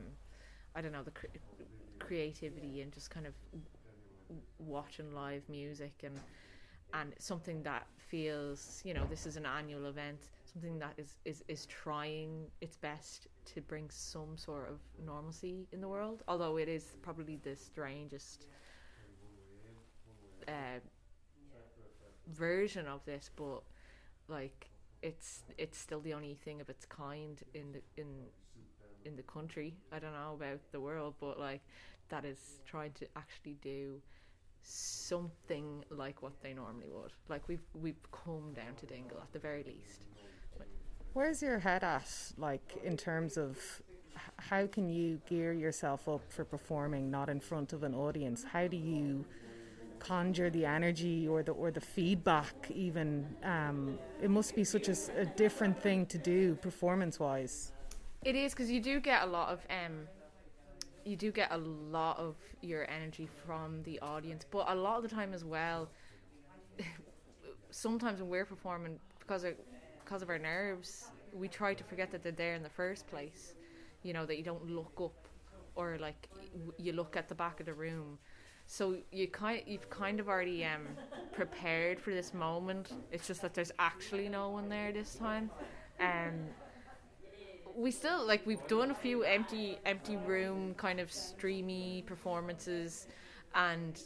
I 0.76 0.82
don't 0.82 0.94
know 0.94 1.04
the 1.04 1.12
cre- 1.12 1.28
creativity 2.00 2.82
and 2.82 2.94
just 2.94 3.10
kind 3.12 3.28
of 3.28 3.34
w- 4.30 4.44
watching 4.60 5.14
live 5.14 5.44
music 5.50 6.02
and 6.04 6.20
and 6.94 7.14
something 7.20 7.64
that 7.64 7.88
feels 7.98 8.82
you 8.86 8.94
know 8.94 9.06
this 9.10 9.26
is 9.26 9.38
an 9.38 9.46
annual 9.46 9.86
event 9.88 10.30
something 10.46 10.80
that 10.80 10.94
is 10.98 11.16
is 11.26 11.44
is 11.48 11.66
trying 11.68 12.48
its 12.62 12.78
best 12.78 13.28
to 13.46 13.62
bring 13.62 13.90
some 13.90 14.38
sort 14.38 14.70
of 14.70 14.80
normalcy 15.06 15.68
in 15.72 15.82
the 15.82 15.88
world 15.88 16.24
although 16.28 16.58
it 16.58 16.70
is 16.70 16.96
probably 17.02 17.38
the 17.38 17.56
strangest 17.56 18.48
uh, 20.48 20.80
version 22.28 22.88
of 22.88 23.06
this 23.06 23.30
but 23.36 23.62
like 24.28 24.70
it's 25.02 25.44
it's 25.58 25.78
still 25.78 26.00
the 26.00 26.14
only 26.14 26.34
thing 26.34 26.60
of 26.62 26.70
its 26.70 26.86
kind 26.86 27.44
in 27.54 27.74
the 27.74 27.82
in 28.02 28.08
in 29.06 29.16
the 29.16 29.24
country. 29.24 29.76
I 29.92 30.00
don't 30.00 30.14
know 30.14 30.34
about 30.34 30.60
the 30.72 30.80
world 30.80 31.14
but 31.20 31.40
like 31.40 31.62
that 32.10 32.26
is 32.26 32.40
trying 32.66 32.92
to 32.94 33.08
actually 33.16 33.58
do 33.62 34.02
something 34.64 35.84
like 35.92 36.24
what 36.24 36.34
they 36.42 36.54
normally 36.54 36.90
would. 36.92 37.14
Like 37.30 37.48
we've 37.48 37.68
we've 37.74 38.12
come 38.12 38.54
down 38.54 38.76
to 38.78 38.86
dingle 38.86 39.20
at 39.22 39.32
the 39.32 39.40
very 39.40 39.64
least. 39.64 40.06
Where's 41.14 41.42
your 41.42 41.60
head 41.60 41.82
at, 41.82 42.12
like, 42.38 42.76
in 42.84 42.98
terms 42.98 43.38
of 43.38 43.58
how 44.38 44.68
can 44.68 44.90
you 44.90 45.22
gear 45.30 45.54
yourself 45.54 46.10
up 46.10 46.30
for 46.30 46.44
performing 46.44 47.10
not 47.10 47.30
in 47.30 47.40
front 47.40 47.72
of 47.72 47.84
an 47.84 47.96
audience? 47.96 48.44
How 48.44 48.68
do 48.68 48.76
you 48.76 49.24
conjure 50.06 50.50
the 50.50 50.66
energy 50.66 51.28
or 51.28 51.44
the 51.44 51.52
or 51.52 51.72
the 51.72 51.82
feedback? 51.82 52.56
Even 52.74 53.28
um, 53.44 53.98
it 54.22 54.30
must 54.30 54.56
be 54.56 54.64
such 54.64 54.88
a 54.90 55.26
different 55.36 55.82
thing 55.82 56.06
to 56.08 56.18
do 56.18 56.56
performance 56.56 57.20
wise. 57.20 57.72
It 58.24 58.36
is 58.36 58.54
because 58.54 58.70
you 58.72 58.82
do 58.82 59.00
get 59.00 59.24
a 59.24 59.26
lot 59.26 59.50
of 59.54 59.60
um, 59.70 60.08
you 61.06 61.16
do 61.16 61.32
get 61.32 61.52
a 61.52 61.58
lot 61.58 62.18
of 62.18 62.36
your 62.62 62.90
energy 62.90 63.28
from 63.46 63.84
the 63.84 64.00
audience, 64.00 64.46
but 64.50 64.66
a 64.70 64.76
lot 64.76 64.98
of 64.98 65.04
the 65.04 65.16
time 65.16 65.34
as 65.34 65.44
well. 65.44 65.90
sometimes 67.72 68.20
when 68.20 68.30
we're 68.30 68.46
performing, 68.46 69.00
because 69.20 69.44
of 69.44 69.54
because 70.04 70.22
of 70.22 70.30
our 70.30 70.38
nerves, 70.40 71.10
we 71.34 71.48
try 71.48 71.74
to 71.74 71.84
forget 71.84 72.12
that 72.12 72.22
they're 72.24 72.32
there 72.32 72.56
in 72.56 72.64
the 72.64 72.70
first 72.70 73.08
place. 73.08 73.54
You 74.04 74.14
know 74.14 74.26
that 74.26 74.38
you 74.38 74.44
don't 74.44 74.66
look 74.70 75.00
up, 75.02 75.28
or 75.76 75.98
like 76.00 76.30
you 76.78 76.94
look 76.94 77.16
at 77.18 77.28
the 77.28 77.36
back 77.36 77.60
of 77.60 77.66
the 77.66 77.74
room. 77.74 78.18
So 78.68 78.98
you 79.12 79.28
kind 79.28 79.62
you've 79.66 79.90
kind 79.90 80.20
of 80.20 80.28
already 80.28 80.66
um, 80.66 80.98
prepared 81.32 82.00
for 82.00 82.14
this 82.14 82.34
moment. 82.34 82.98
It's 83.12 83.28
just 83.28 83.42
that 83.42 83.54
there's 83.54 83.72
actually 83.80 84.30
no 84.30 84.50
one 84.50 84.70
there 84.70 84.92
this 84.92 85.16
time, 85.16 85.52
and 86.00 86.54
we 87.76 87.92
still 87.92 88.26
like 88.26 88.46
we've 88.46 88.66
done 88.68 88.92
a 88.92 88.96
few 88.96 89.24
empty 89.24 89.80
empty 89.86 90.18
room 90.18 90.74
kind 90.76 91.00
of 91.00 91.12
streamy 91.12 92.04
performances 92.06 93.08
and 93.54 94.02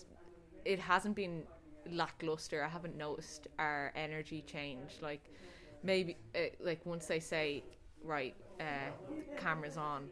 it 0.65 0.79
hasn't 0.79 1.15
been 1.15 1.43
lackluster. 1.91 2.63
I 2.63 2.69
haven't 2.69 2.97
noticed 2.97 3.47
our 3.59 3.91
energy 3.95 4.41
change. 4.41 4.97
Like 5.01 5.29
maybe 5.83 6.17
uh, 6.35 6.39
like 6.59 6.85
once 6.85 7.05
they 7.07 7.19
say 7.19 7.65
right 8.03 8.35
uh 8.59 8.91
cameras 9.35 9.77
on 9.77 10.09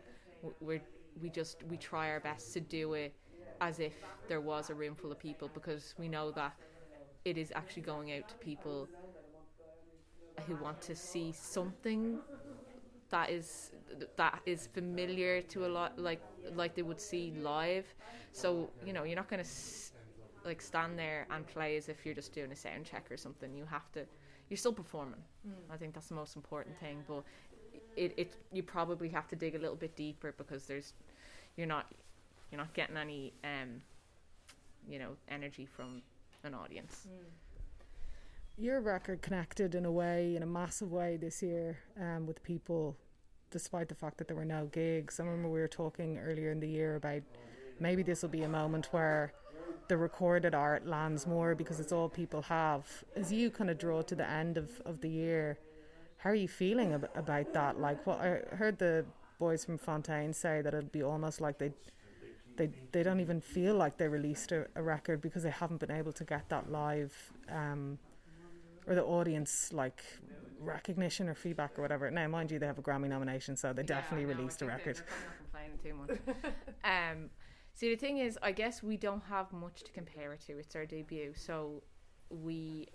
we're 0.60 0.82
we 1.22 1.30
just 1.30 1.64
we 1.64 1.78
try 1.78 2.10
our 2.10 2.20
best 2.20 2.54
to 2.54 2.60
do 2.62 2.94
it 2.94 3.16
as 3.62 3.80
if 3.80 3.94
there 4.28 4.42
was 4.42 4.70
a 4.70 4.76
room 4.76 4.96
full 4.96 5.12
of 5.12 5.20
people 5.20 5.50
because 5.50 5.94
we 5.98 6.08
know 6.08 6.32
that 6.32 6.56
it 7.26 7.38
is 7.38 7.52
actually 7.56 7.84
going 7.84 8.12
out 8.14 8.28
to 8.30 8.36
people 8.38 8.90
who 10.46 10.56
want 10.56 10.80
to 10.82 10.96
see 10.96 11.32
something 11.32 12.20
that 13.10 13.30
is 13.30 13.72
that 14.18 14.42
is 14.46 14.68
familiar 14.68 15.42
to 15.42 15.66
a 15.66 15.70
lot 15.70 15.98
like 15.98 16.24
like 16.54 16.76
they 16.76 16.82
would 16.84 17.00
see 17.02 17.34
live. 17.38 17.86
So 18.32 18.72
you 18.82 18.94
know 18.94 19.04
you're 19.04 19.16
not 19.16 19.30
going 19.30 19.40
to 19.44 19.48
s- 19.50 19.94
like 20.46 20.62
stand 20.62 20.98
there 21.00 21.28
and 21.32 21.46
play 21.48 21.78
as 21.78 21.90
if 21.90 22.06
you're 22.06 22.16
just 22.16 22.34
doing 22.34 22.52
a 22.52 22.56
sound 22.56 22.86
check 22.86 23.12
or 23.12 23.18
something. 23.18 23.54
You 23.56 23.66
have 23.66 23.92
to 23.94 24.06
you're 24.50 24.58
still 24.58 24.74
performing. 24.74 25.22
Mm. 25.48 25.74
I 25.74 25.78
think 25.78 25.94
that's 25.94 26.08
the 26.08 26.16
most 26.16 26.36
important 26.36 26.78
thing 26.80 27.04
but 27.08 27.24
it, 27.96 28.14
it 28.18 28.38
you 28.52 28.64
probably 28.64 29.10
have 29.10 29.28
to 29.30 29.36
dig 29.36 29.56
a 29.56 29.60
little 29.60 29.76
bit 29.76 29.96
deeper 29.96 30.34
because 30.38 30.66
there's 30.68 30.94
you're 31.58 31.68
not 31.68 31.92
you're 32.52 32.60
not 32.60 32.74
getting 32.74 32.98
any 32.98 33.34
um 33.44 33.82
you 34.88 35.00
know 35.00 35.12
energy 35.30 35.66
from 35.66 36.02
an 36.44 36.54
audience 36.54 37.08
Your 38.60 38.82
record 38.82 39.22
connected 39.22 39.76
in 39.76 39.86
a 39.86 39.92
way, 39.92 40.36
in 40.36 40.42
a 40.42 40.48
massive 40.48 40.92
way 40.92 41.16
this 41.18 41.44
year 41.44 41.78
um, 42.02 42.26
with 42.26 42.42
people, 42.42 42.96
despite 43.52 43.88
the 43.88 43.94
fact 43.94 44.18
that 44.18 44.28
there 44.28 44.36
were 44.36 44.46
no 44.46 44.66
gigs. 44.66 45.20
I 45.20 45.24
remember 45.26 45.48
we 45.50 45.60
were 45.60 45.68
talking 45.68 46.18
earlier 46.18 46.52
in 46.52 46.60
the 46.60 46.68
year 46.68 46.96
about 46.96 47.22
maybe 47.80 48.02
this 48.02 48.24
will 48.24 48.30
be 48.30 48.42
a 48.42 48.50
moment 48.50 48.88
where 48.92 49.32
the 49.90 49.98
recorded 49.98 50.56
art 50.56 50.88
lands 50.88 51.28
more 51.28 51.54
because 51.54 51.80
it's 51.80 51.92
all 51.92 52.10
people 52.10 52.42
have. 52.44 53.04
As 53.16 53.32
you 53.32 53.52
kind 53.52 53.70
of 53.70 53.78
draw 53.78 54.02
to 54.02 54.16
the 54.16 54.28
end 54.28 54.58
of, 54.58 54.82
of 54.86 55.02
the 55.02 55.10
year, 55.10 55.60
how 56.18 56.32
are 56.32 56.36
you 56.36 56.48
feeling 56.48 56.94
ab- 56.94 57.12
about 57.14 57.54
that? 57.54 57.80
Like, 57.80 58.08
what 58.08 58.20
I 58.20 58.42
heard 58.56 58.80
the 58.80 59.06
boys 59.38 59.66
from 59.66 59.78
Fontaine 59.78 60.34
say 60.34 60.62
that 60.64 60.74
it'd 60.74 60.92
be 60.92 61.04
almost 61.04 61.42
like 61.42 61.60
they 61.60 61.74
they 62.58 62.70
they 62.92 63.04
don't 63.04 63.20
even 63.20 63.40
feel 63.42 63.76
like 63.76 63.98
they 63.98 64.08
released 64.08 64.52
a, 64.52 64.68
a 64.76 64.82
record 64.82 65.22
because 65.22 65.44
they 65.44 65.52
haven't 65.52 65.80
been 65.80 65.92
able 65.92 66.12
to 66.14 66.24
get 66.24 66.50
that 66.50 66.72
live 66.72 67.14
um, 67.50 67.98
or 68.88 68.96
the 68.96 69.04
audience 69.04 69.72
like 69.74 70.04
recognition 70.60 71.30
or 71.30 71.36
feedback 71.36 71.78
or 71.78 71.82
whatever. 71.82 72.10
Now, 72.10 72.28
mind 72.28 72.52
you, 72.52 72.60
they 72.60 72.66
have 72.66 72.80
a 72.80 72.82
Grammy 72.82 73.08
nomination, 73.08 73.56
so 73.56 73.74
they 73.74 73.84
definitely 73.84 74.26
released 74.26 74.62
a 74.62 74.66
record. 74.66 75.02
complaining 75.52 75.78
too 75.84 75.94
much. 75.94 76.18
um, 76.84 77.30
see, 77.74 77.90
the 77.90 77.96
thing 77.96 78.18
is, 78.18 78.38
I 78.42 78.52
guess 78.52 78.82
we 78.82 78.98
don't 78.98 79.24
have 79.24 79.52
much 79.54 79.84
to 79.84 79.92
compare 79.92 80.34
it 80.34 80.42
to. 80.48 80.58
It's 80.58 80.76
our 80.76 80.86
debut, 80.86 81.34
so 81.36 81.84
we 82.30 82.88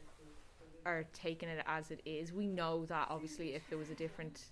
are 0.84 1.04
taking 1.12 1.48
it 1.48 1.62
as 1.66 1.90
it 1.90 2.00
is. 2.04 2.32
We 2.32 2.46
know 2.46 2.84
that 2.86 3.06
obviously, 3.10 3.54
if 3.54 3.62
it 3.70 3.76
was 3.76 3.90
a 3.90 3.94
different, 3.94 4.46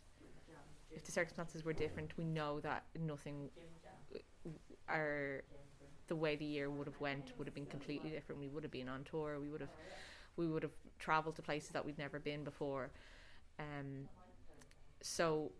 if 0.90 1.04
the 1.04 1.12
circumstances 1.12 1.64
were 1.64 1.72
different, 1.72 2.16
we 2.16 2.24
know 2.24 2.60
that 2.60 2.84
nothing, 2.98 3.50
our, 4.90 5.42
the 6.08 6.16
way 6.16 6.36
the 6.36 6.44
year 6.44 6.70
would 6.70 6.86
have 6.86 7.00
went 7.00 7.32
would 7.38 7.46
have 7.46 7.54
been 7.54 7.66
completely 7.66 8.10
different. 8.10 8.40
We 8.40 8.48
would 8.48 8.62
have 8.64 8.72
been 8.72 8.88
on 8.88 9.04
tour. 9.04 9.38
We 9.40 9.48
would 9.48 9.60
have, 9.60 9.70
we 10.36 10.46
would 10.48 10.62
have 10.62 10.72
travelled 10.98 11.36
to 11.36 11.42
places 11.42 11.70
that 11.70 11.84
we'd 11.84 11.98
never 11.98 12.18
been 12.18 12.44
before. 12.44 12.90
Um, 13.58 14.08
so 15.02 15.52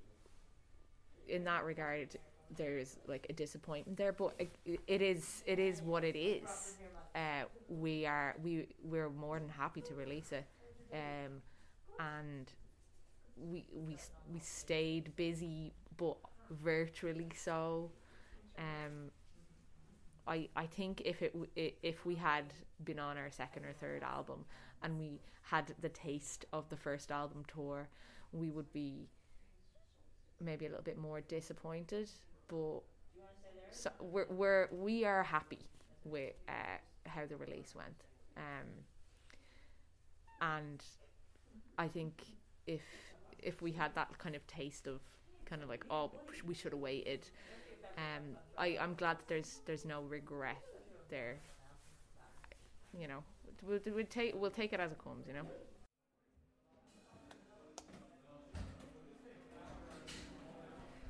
in 1.29 1.45
that 1.45 1.65
regard 1.65 2.17
there's 2.57 2.97
like 3.07 3.27
a 3.31 3.33
disappointment 3.33 3.97
there 3.97 4.13
but 4.13 4.35
it, 4.39 4.81
it 4.87 5.03
is 5.03 5.43
it 5.47 5.59
is 5.59 5.83
what 5.83 6.05
it 6.05 6.17
is 6.19 6.75
uh, 7.15 7.45
we 7.69 8.07
are 8.07 8.35
we 8.43 8.67
we're 8.83 9.11
more 9.11 9.39
than 9.39 9.49
happy 9.49 9.81
to 9.81 9.95
release 9.95 10.33
it 10.33 10.45
um, 10.93 11.41
and 11.99 12.53
we 13.37 13.65
we 13.73 13.97
we 14.33 14.41
stayed 14.41 15.15
busy 15.17 15.73
but 15.97 16.17
virtually 16.51 17.29
so 17.37 17.91
um, 18.59 19.11
I 20.27 20.49
I 20.57 20.67
think 20.67 21.03
if 21.05 21.23
it 21.23 21.35
if 21.83 22.05
we 22.07 22.15
had 22.17 22.45
been 22.85 22.99
on 22.99 23.17
our 23.17 23.31
second 23.31 23.65
or 23.65 23.73
third 23.73 24.03
album 24.03 24.45
and 24.83 24.99
we 24.99 25.21
had 25.43 25.75
the 25.81 25.89
taste 25.89 26.45
of 26.53 26.69
the 26.69 26.77
first 26.77 27.11
album 27.11 27.45
tour 27.53 27.89
we 28.33 28.51
would 28.51 28.73
be 28.73 29.09
maybe 30.41 30.67
a 30.67 30.69
little 30.69 30.85
bit 30.85 30.99
more 30.99 31.21
disappointed, 31.21 32.11
but 32.49 32.81
so 33.71 33.91
we're, 34.01 34.27
we're 34.31 34.69
we 34.73 35.05
are 35.05 35.23
happy 35.23 35.61
with 36.05 36.33
uh, 36.49 36.53
how 37.07 37.27
the 37.27 37.37
release 37.37 37.75
went, 37.75 38.05
um, 38.37 38.69
and 40.41 40.83
I 41.79 41.89
think 41.89 42.25
if 42.67 42.83
if 43.39 43.63
we 43.63 43.73
had 43.73 43.95
that 43.95 44.17
kind 44.19 44.35
of 44.35 44.47
taste 44.47 44.87
of 44.87 45.01
kind 45.45 45.63
of 45.63 45.69
like 45.69 45.85
oh 45.91 46.11
we 46.47 46.55
should 46.55 46.73
have 46.73 46.81
waited, 46.81 47.29
um, 47.97 48.37
I 48.59 48.77
I'm 48.81 48.95
glad 48.95 49.19
that 49.19 49.29
there's 49.29 49.61
there's 49.67 49.85
no 49.85 50.03
regret 50.03 50.63
there. 51.09 51.37
You 52.99 53.09
know, 53.09 53.23
we'll, 53.63 53.81
we'll 53.87 54.07
take 54.07 54.35
we'll 54.35 54.51
take 54.51 54.73
it 54.73 54.81
as 54.81 54.93
it 54.93 54.99
comes. 55.03 55.27
You 55.27 55.35
know. 55.35 55.47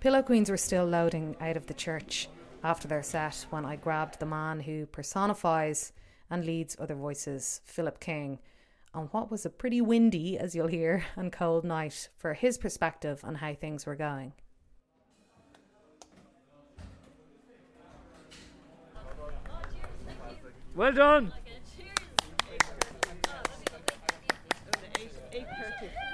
Pillow 0.00 0.22
Queens 0.22 0.48
were 0.48 0.56
still 0.56 0.86
loading 0.86 1.36
out 1.42 1.58
of 1.58 1.66
the 1.66 1.74
church 1.74 2.28
after 2.64 2.88
their 2.88 3.02
set 3.02 3.44
when 3.50 3.66
I 3.66 3.76
grabbed 3.76 4.18
the 4.18 4.24
man 4.26 4.60
who 4.60 4.86
personifies 4.86 5.92
and 6.30 6.46
leads 6.46 6.76
other 6.78 6.94
voices, 6.94 7.60
Philip 7.64 8.00
King, 8.00 8.38
on 8.94 9.06
what 9.06 9.30
was 9.30 9.44
a 9.44 9.50
pretty 9.50 9.80
windy, 9.80 10.38
as 10.38 10.54
you'll 10.54 10.68
hear, 10.68 11.04
and 11.16 11.32
cold 11.32 11.64
night 11.64 12.08
for 12.16 12.34
his 12.34 12.56
perspective 12.56 13.20
on 13.24 13.36
how 13.36 13.54
things 13.54 13.84
were 13.84 13.96
going. 13.96 14.32
Well 20.80 20.92
done. 20.92 21.30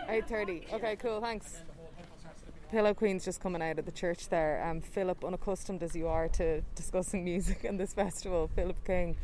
Eight 0.09 0.27
thirty. 0.27 0.67
Okay, 0.73 0.97
cool. 0.97 1.21
Thanks. 1.21 1.63
Pillow 2.73 2.93
Queen's 2.93 3.25
just 3.25 3.41
coming 3.41 3.63
out 3.63 3.79
of 3.79 3.85
the 3.85 3.93
church 3.93 4.29
there. 4.29 4.67
Um, 4.69 4.81
Philip, 4.81 5.25
unaccustomed 5.25 5.85
as 5.85 5.95
you 5.95 6.09
are 6.09 6.27
to 6.31 6.63
discussing 6.75 7.23
music 7.23 7.63
in 7.63 7.77
this 7.77 7.95
festival, 7.95 8.51
Philip 8.57 8.85
King, 8.85 9.17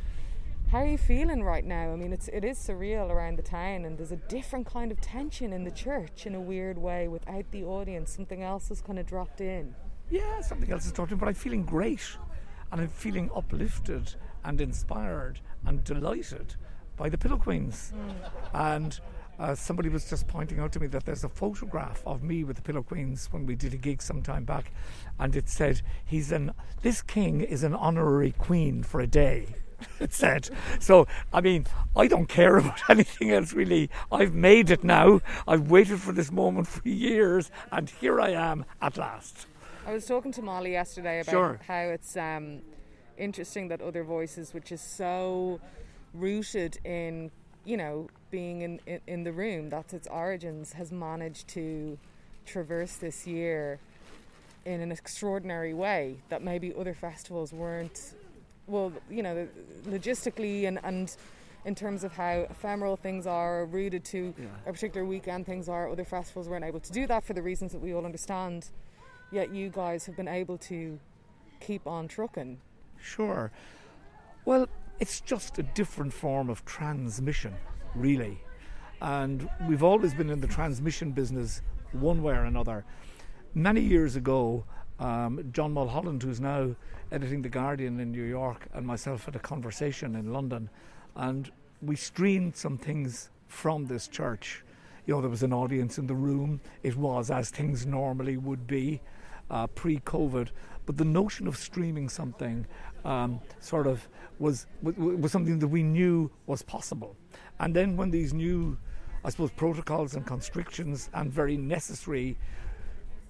how 0.71 0.79
are 0.79 0.87
you 0.87 0.97
feeling 0.97 1.43
right 1.43 1.65
now? 1.65 1.93
I 1.93 1.97
mean, 1.97 2.13
it's 2.13 2.29
it 2.29 2.45
is 2.45 2.57
surreal 2.57 3.11
around 3.11 3.37
the 3.37 3.43
town, 3.43 3.85
and 3.85 3.99
there's 3.99 4.13
a 4.13 4.23
different 4.29 4.69
kind 4.69 4.93
of 4.93 5.01
tension 5.01 5.53
in 5.53 5.65
the 5.65 5.73
church 5.73 6.25
in 6.25 6.37
a 6.37 6.41
weird 6.41 6.79
way. 6.79 7.09
Without 7.09 7.51
the 7.51 7.65
audience, 7.65 8.15
something 8.15 8.45
else 8.45 8.69
has 8.69 8.81
kind 8.81 9.01
of 9.01 9.07
dropped 9.07 9.41
in. 9.41 9.75
Yeah, 10.09 10.41
something 10.41 10.71
else 10.71 10.85
has 10.85 10.93
dropped 10.93 11.11
in, 11.11 11.19
but 11.19 11.27
I'm 11.27 11.35
feeling 11.35 11.65
great, 11.65 12.17
and 12.71 12.81
I'm 12.81 12.87
feeling 12.87 13.29
uplifted 13.35 14.15
and 14.45 14.61
inspired 14.61 15.41
and 15.65 15.85
delighted 15.85 16.55
by 16.97 17.09
the 17.09 17.19
Pillow 17.19 17.37
Queens, 17.37 17.93
mm. 17.95 18.15
and 18.55 19.01
uh, 19.39 19.55
somebody 19.55 19.89
was 19.89 20.09
just 20.09 20.29
pointing 20.29 20.61
out 20.61 20.73
to 20.73 20.81
me 20.81 20.87
that 20.89 21.05
there's 21.05 21.25
a 21.25 21.29
photograph 21.29 22.03
of 22.07 22.23
me 22.23 22.45
with 22.45 22.57
the 22.57 22.63
Pillow 22.63 22.83
Queens 22.83 23.29
when 23.31 23.47
we 23.47 23.55
did 23.55 23.75
a 23.75 23.77
gig 23.77 24.03
some 24.03 24.23
time 24.23 24.45
back, 24.45 24.73
and 25.19 25.35
it 25.35 25.49
said 25.49 25.83
he's 26.05 26.31
an 26.33 26.53
this 26.83 27.03
king 27.03 27.41
is 27.41 27.63
an 27.63 27.75
honorary 27.75 28.33
queen 28.33 28.83
for 28.83 29.01
a 29.01 29.07
day. 29.07 29.57
it 30.01 30.13
said. 30.13 30.49
So 30.79 31.07
I 31.33 31.41
mean, 31.41 31.67
I 31.97 32.07
don't 32.07 32.29
care 32.29 32.57
about 32.57 32.83
anything 32.89 33.31
else 33.31 33.53
really. 33.53 33.91
I've 34.11 34.35
made 34.35 34.71
it 34.71 34.85
now. 34.85 35.21
I've 35.49 35.71
waited 35.71 36.01
for 36.01 36.13
this 36.13 36.31
moment 36.31 36.69
for 36.69 36.87
years, 36.89 37.51
and 37.71 37.91
here 37.91 38.21
I 38.21 38.31
am 38.31 38.65
at 38.81 38.97
last. 38.97 39.47
I 39.87 39.93
was 39.93 40.07
talking 40.07 40.31
to 40.33 40.43
Molly 40.43 40.73
yesterday 40.73 41.21
about 41.21 41.33
sure. 41.33 41.61
how 41.67 41.81
it's 41.81 42.17
um, 42.17 42.63
interesting 43.17 43.69
that 43.69 43.81
other 43.81 44.05
voices, 44.05 44.55
which 44.55 44.73
is 44.73 44.81
so 44.81 45.61
rooted 46.15 46.79
in 46.85 47.31
you 47.65 47.77
know 47.77 48.09
being 48.31 48.63
in, 48.63 48.81
in, 48.87 49.01
in 49.07 49.25
the 49.25 49.33
room, 49.33 49.71
that's 49.71 49.93
its 49.93 50.09
origins, 50.09 50.73
has 50.73 50.91
managed 50.93 51.49
to 51.49 51.99
traverse 52.47 52.97
this 52.97 53.27
year 53.27 53.79
in 54.65 54.81
an 54.81 54.93
extraordinary 54.93 55.75
way 55.75 56.17
that 56.29 56.43
maybe 56.43 56.73
other 56.79 56.95
festivals 56.95 57.53
weren't 57.53 58.15
well 58.67 58.93
you 59.11 59.23
know 59.23 59.49
logistically 59.87 60.67
and 60.69 60.79
and 60.85 61.17
in 61.65 61.75
terms 61.75 62.03
of 62.03 62.13
how 62.13 62.47
ephemeral 62.51 62.97
things 62.97 63.27
are 63.27 63.67
rooted 63.67 64.05
to 64.05 64.35
yeah. 64.39 64.47
a 64.67 64.73
particular 64.73 65.05
weekend 65.05 65.47
things 65.47 65.69
are 65.69 65.89
other 65.89 66.05
festivals 66.05 66.49
weren't 66.49 66.65
able 66.65 66.81
to 66.81 66.93
do 66.93 67.07
that 67.07 67.25
for 67.25 67.33
the 67.33 67.43
reasons 67.43 67.73
that 67.73 67.81
we 67.81 67.93
all 67.93 68.05
understand 68.05 68.71
yet 69.31 69.53
you 69.53 69.69
guys 69.69 70.07
have 70.07 70.17
been 70.17 70.29
able 70.29 70.59
to 70.59 70.99
keep 71.61 71.87
on 71.87 72.07
trucking 72.07 72.59
sure 73.03 73.51
well 74.45 74.67
it's 75.01 75.21
just 75.21 75.59
a 75.59 75.63
different 75.63 76.13
form 76.13 76.49
of 76.49 76.65
transmission 76.65 77.55
really. 77.95 78.39
And 79.01 79.49
we've 79.69 79.83
always 79.83 80.15
been 80.15 80.31
in 80.31 80.41
the 80.41 80.47
transmission 80.47 81.13
business 81.13 81.63
one 81.93 82.23
way 82.23 82.35
or 82.35 82.45
another. 82.45 82.85
Many 83.55 83.81
years 83.81 84.17
ago, 84.17 84.65
um, 84.99 85.51
John 85.53 85.73
Mulholland, 85.73 86.23
who's 86.23 86.41
now 86.41 86.75
editing 87.11 87.43
The 87.43 87.49
Guardian 87.49 88.01
in 88.01 88.13
New 88.13 88.23
York, 88.23 88.67
and 88.73 88.87
myself 88.87 89.25
had 89.25 89.37
a 89.37 89.41
conversation 89.41 90.15
in 90.15 90.33
London, 90.33 90.71
and 91.17 91.51
we 91.83 91.97
streamed 91.97 92.57
some 92.57 92.79
things 92.79 93.31
from 93.49 93.87
this 93.87 94.09
church. 94.09 94.65
You 95.07 95.15
know, 95.15 95.21
there 95.21 95.29
was 95.31 95.43
an 95.43 95.53
audience 95.53 95.99
in 95.99 96.07
the 96.07 96.15
room. 96.15 96.61
It 96.83 96.97
was 96.97 97.31
as 97.31 97.51
things 97.51 97.85
normally 97.85 98.37
would 98.37 98.67
be 98.67 99.01
uh, 99.51 99.67
pre 99.67 99.99
COVID. 99.99 100.49
But 100.87 100.97
the 100.97 101.05
notion 101.05 101.49
of 101.49 101.57
streaming 101.57 102.09
something 102.09 102.67
um, 103.05 103.41
sort 103.61 103.87
of 103.87 104.07
was, 104.39 104.67
was, 104.83 104.95
was 104.97 105.33
something 105.33 105.59
that 105.59 105.69
we 105.69 105.83
knew 105.83 106.31
was 106.47 106.63
possible. 106.63 107.17
And 107.61 107.75
then 107.75 107.97
when 107.97 108.11
these 108.11 108.33
new, 108.33 108.79
I 109.25 109.31
suppose, 109.31 109.51
protocols 109.53 110.15
and 110.15 110.27
constrictions 110.27 111.11
and 111.15 111.33
very 111.33 111.57
necessary 111.57 112.37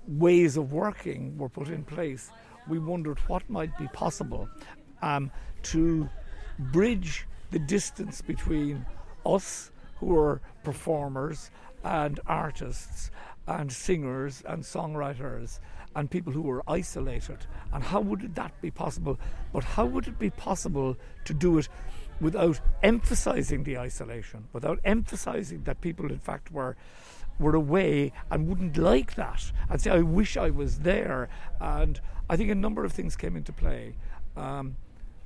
ways 0.07 0.57
of 0.57 0.73
working 0.73 1.37
were 1.39 1.49
put 1.49 1.69
in 1.69 1.85
place, 1.85 2.31
we 2.69 2.79
wondered 2.79 3.19
what 3.29 3.49
might 3.51 3.77
be 3.79 3.89
possible 3.89 4.49
um, 5.03 5.31
to 5.63 6.09
bridge 6.59 7.27
the 7.51 7.59
distance 7.59 8.23
between 8.23 8.87
us, 9.27 9.71
who 9.97 10.19
are 10.19 10.41
performers 10.65 11.51
and 11.85 12.21
artists 12.27 13.11
and 13.47 13.71
singers 13.71 14.43
and 14.47 14.63
songwriters 14.63 15.59
and 15.95 16.11
people 16.11 16.33
who 16.33 16.43
were 16.43 16.63
isolated. 16.67 17.39
And 17.73 17.83
how 17.83 18.01
would 18.01 18.35
that 18.35 18.61
be 18.61 18.71
possible? 18.71 19.19
But 19.53 19.65
how 19.65 19.87
would 19.87 20.09
it 20.09 20.19
be 20.19 20.31
possible 20.31 20.97
to 21.25 21.35
do 21.35 21.59
it 21.59 21.69
without 22.21 22.61
emphasizing 22.83 23.65
the 23.65 23.79
isolation, 23.79 24.49
without 24.53 24.79
emphasizing 24.85 25.65
that 25.65 25.81
people, 25.81 26.11
in 26.11 26.19
fact, 26.19 26.53
were 26.53 26.77
were 27.39 27.55
away 27.55 28.13
and 28.31 28.47
wouldn't 28.47 28.77
like 28.77 29.15
that 29.15 29.51
and 29.69 29.81
say, 29.81 29.91
I 29.91 30.01
wish 30.01 30.37
I 30.37 30.51
was 30.51 30.81
there. 30.81 31.29
And 31.61 32.01
I 32.29 32.37
think 32.37 32.51
a 32.51 32.55
number 32.55 32.85
of 32.85 32.93
things 32.93 33.17
came 33.17 33.37
into 33.37 33.53
play. 33.53 33.95
Um, 34.37 34.77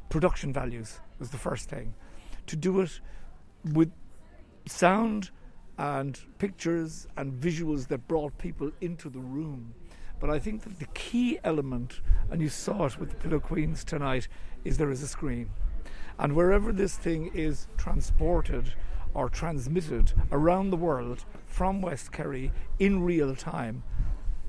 production 0.09 0.53
values 0.53 1.01
was 1.19 1.31
the 1.31 1.39
first 1.39 1.69
thing. 1.69 1.95
To 2.47 2.57
do 2.57 2.81
it 2.81 3.01
with 3.73 3.93
sound 4.67 5.31
and 5.79 6.19
pictures 6.39 7.07
and 7.17 7.33
visuals 7.33 7.89
that 7.89 8.09
brought 8.09 8.39
people 8.39 8.71
into 8.81 9.09
the 9.09 9.21
room. 9.21 9.75
But 10.19 10.31
I 10.31 10.39
think 10.39 10.63
that 10.63 10.79
the 10.79 10.87
key 10.95 11.39
element, 11.45 12.01
and 12.31 12.41
you 12.41 12.49
saw 12.49 12.87
it 12.87 12.99
with 12.99 13.11
the 13.11 13.17
Pillow 13.17 13.41
Queens 13.41 13.85
tonight, 13.85 14.29
is 14.65 14.79
there 14.79 14.91
is 14.91 15.03
a 15.03 15.09
screen. 15.09 15.51
And 16.19 16.35
wherever 16.35 16.73
this 16.73 16.97
thing 16.97 17.31
is 17.35 17.67
transported 17.77 18.73
or 19.13 19.29
transmitted 19.29 20.13
around 20.33 20.71
the 20.71 20.77
world 20.77 21.25
from 21.47 21.83
West 21.83 22.13
Kerry 22.13 22.53
in 22.79 23.03
real 23.03 23.35
time, 23.35 23.83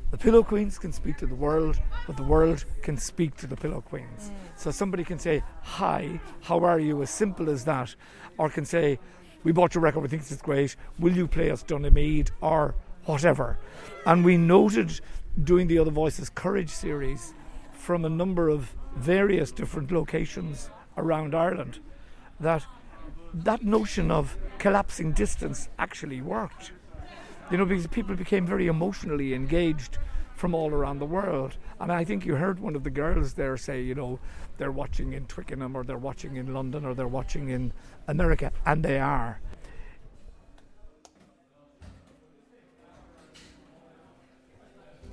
the 0.09 0.17
Pillow 0.17 0.41
Queens 0.41 0.79
can 0.79 0.93
speak 0.93 1.17
to 1.17 1.25
the 1.25 1.35
world, 1.35 1.81
but 2.05 2.15
the 2.15 2.23
world 2.23 2.63
can 2.81 2.97
speak 2.97 3.35
to 3.37 3.47
the 3.47 3.57
Pillow 3.57 3.81
Queens. 3.81 4.31
Mm. 4.31 4.33
So 4.55 4.71
somebody 4.71 5.03
can 5.03 5.19
say, 5.19 5.43
Hi, 5.63 6.21
how 6.39 6.63
are 6.63 6.79
you? 6.79 7.01
As 7.01 7.09
simple 7.09 7.49
as 7.49 7.65
that. 7.65 7.93
Or 8.37 8.49
can 8.49 8.63
say, 8.63 8.99
We 9.43 9.51
bought 9.51 9.75
your 9.75 9.81
record, 9.81 9.99
we 9.99 10.07
think 10.07 10.21
it's 10.21 10.41
great. 10.41 10.77
Will 10.97 11.11
you 11.11 11.27
play 11.27 11.51
us 11.51 11.61
Donamead? 11.61 12.31
Or 12.39 12.75
whatever. 13.03 13.57
And 14.05 14.23
we 14.23 14.37
noted 14.37 15.01
doing 15.43 15.67
the 15.67 15.77
Other 15.77 15.91
Voices 15.91 16.29
Courage 16.29 16.69
series 16.69 17.33
from 17.71 18.05
a 18.05 18.09
number 18.09 18.49
of 18.49 18.75
various 18.95 19.51
different 19.51 19.91
locations 19.91 20.69
around 20.97 21.35
Ireland 21.35 21.79
that 22.39 22.65
that 23.33 23.63
notion 23.63 24.09
of 24.09 24.37
collapsing 24.57 25.11
distance 25.11 25.69
actually 25.77 26.21
worked. 26.21 26.71
You 27.51 27.57
know, 27.57 27.65
because 27.65 27.87
people 27.87 28.15
became 28.15 28.45
very 28.45 28.67
emotionally 28.67 29.33
engaged 29.33 29.97
from 30.35 30.53
all 30.53 30.71
around 30.71 30.99
the 30.99 31.05
world. 31.05 31.57
And 31.79 31.91
I 31.91 32.03
think 32.03 32.25
you 32.25 32.35
heard 32.35 32.59
one 32.59 32.75
of 32.75 32.83
the 32.83 32.89
girls 32.89 33.33
there 33.33 33.57
say, 33.57 33.81
you 33.81 33.95
know, 33.95 34.19
they're 34.57 34.71
watching 34.71 35.13
in 35.13 35.25
Twickenham 35.25 35.75
or 35.75 35.83
they're 35.83 35.97
watching 35.97 36.35
in 36.35 36.53
London 36.53 36.85
or 36.85 36.93
they're 36.93 37.07
watching 37.07 37.49
in 37.49 37.73
America, 38.07 38.51
and 38.65 38.83
they 38.83 38.99
are. 38.99 39.39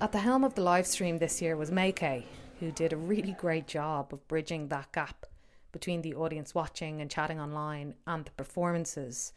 At 0.05 0.13
the 0.13 0.19
helm 0.19 0.45
of 0.45 0.55
the 0.55 0.61
live 0.61 0.87
stream 0.87 1.17
this 1.17 1.41
year 1.41 1.57
was 1.57 1.71
Maykay, 1.71 2.25
who 2.61 2.71
did 2.71 2.93
a 2.93 2.97
really 2.99 3.33
great 3.33 3.67
job 3.67 4.13
of 4.13 4.29
bridging 4.29 4.69
that 4.69 4.93
gap 4.93 5.25
between 5.73 6.03
the 6.03 6.15
audience 6.15 6.55
watching 6.55 7.01
and 7.01 7.11
chatting 7.11 7.41
online 7.41 7.95
and 8.07 8.27
the 8.27 8.31
performances. 8.33 9.33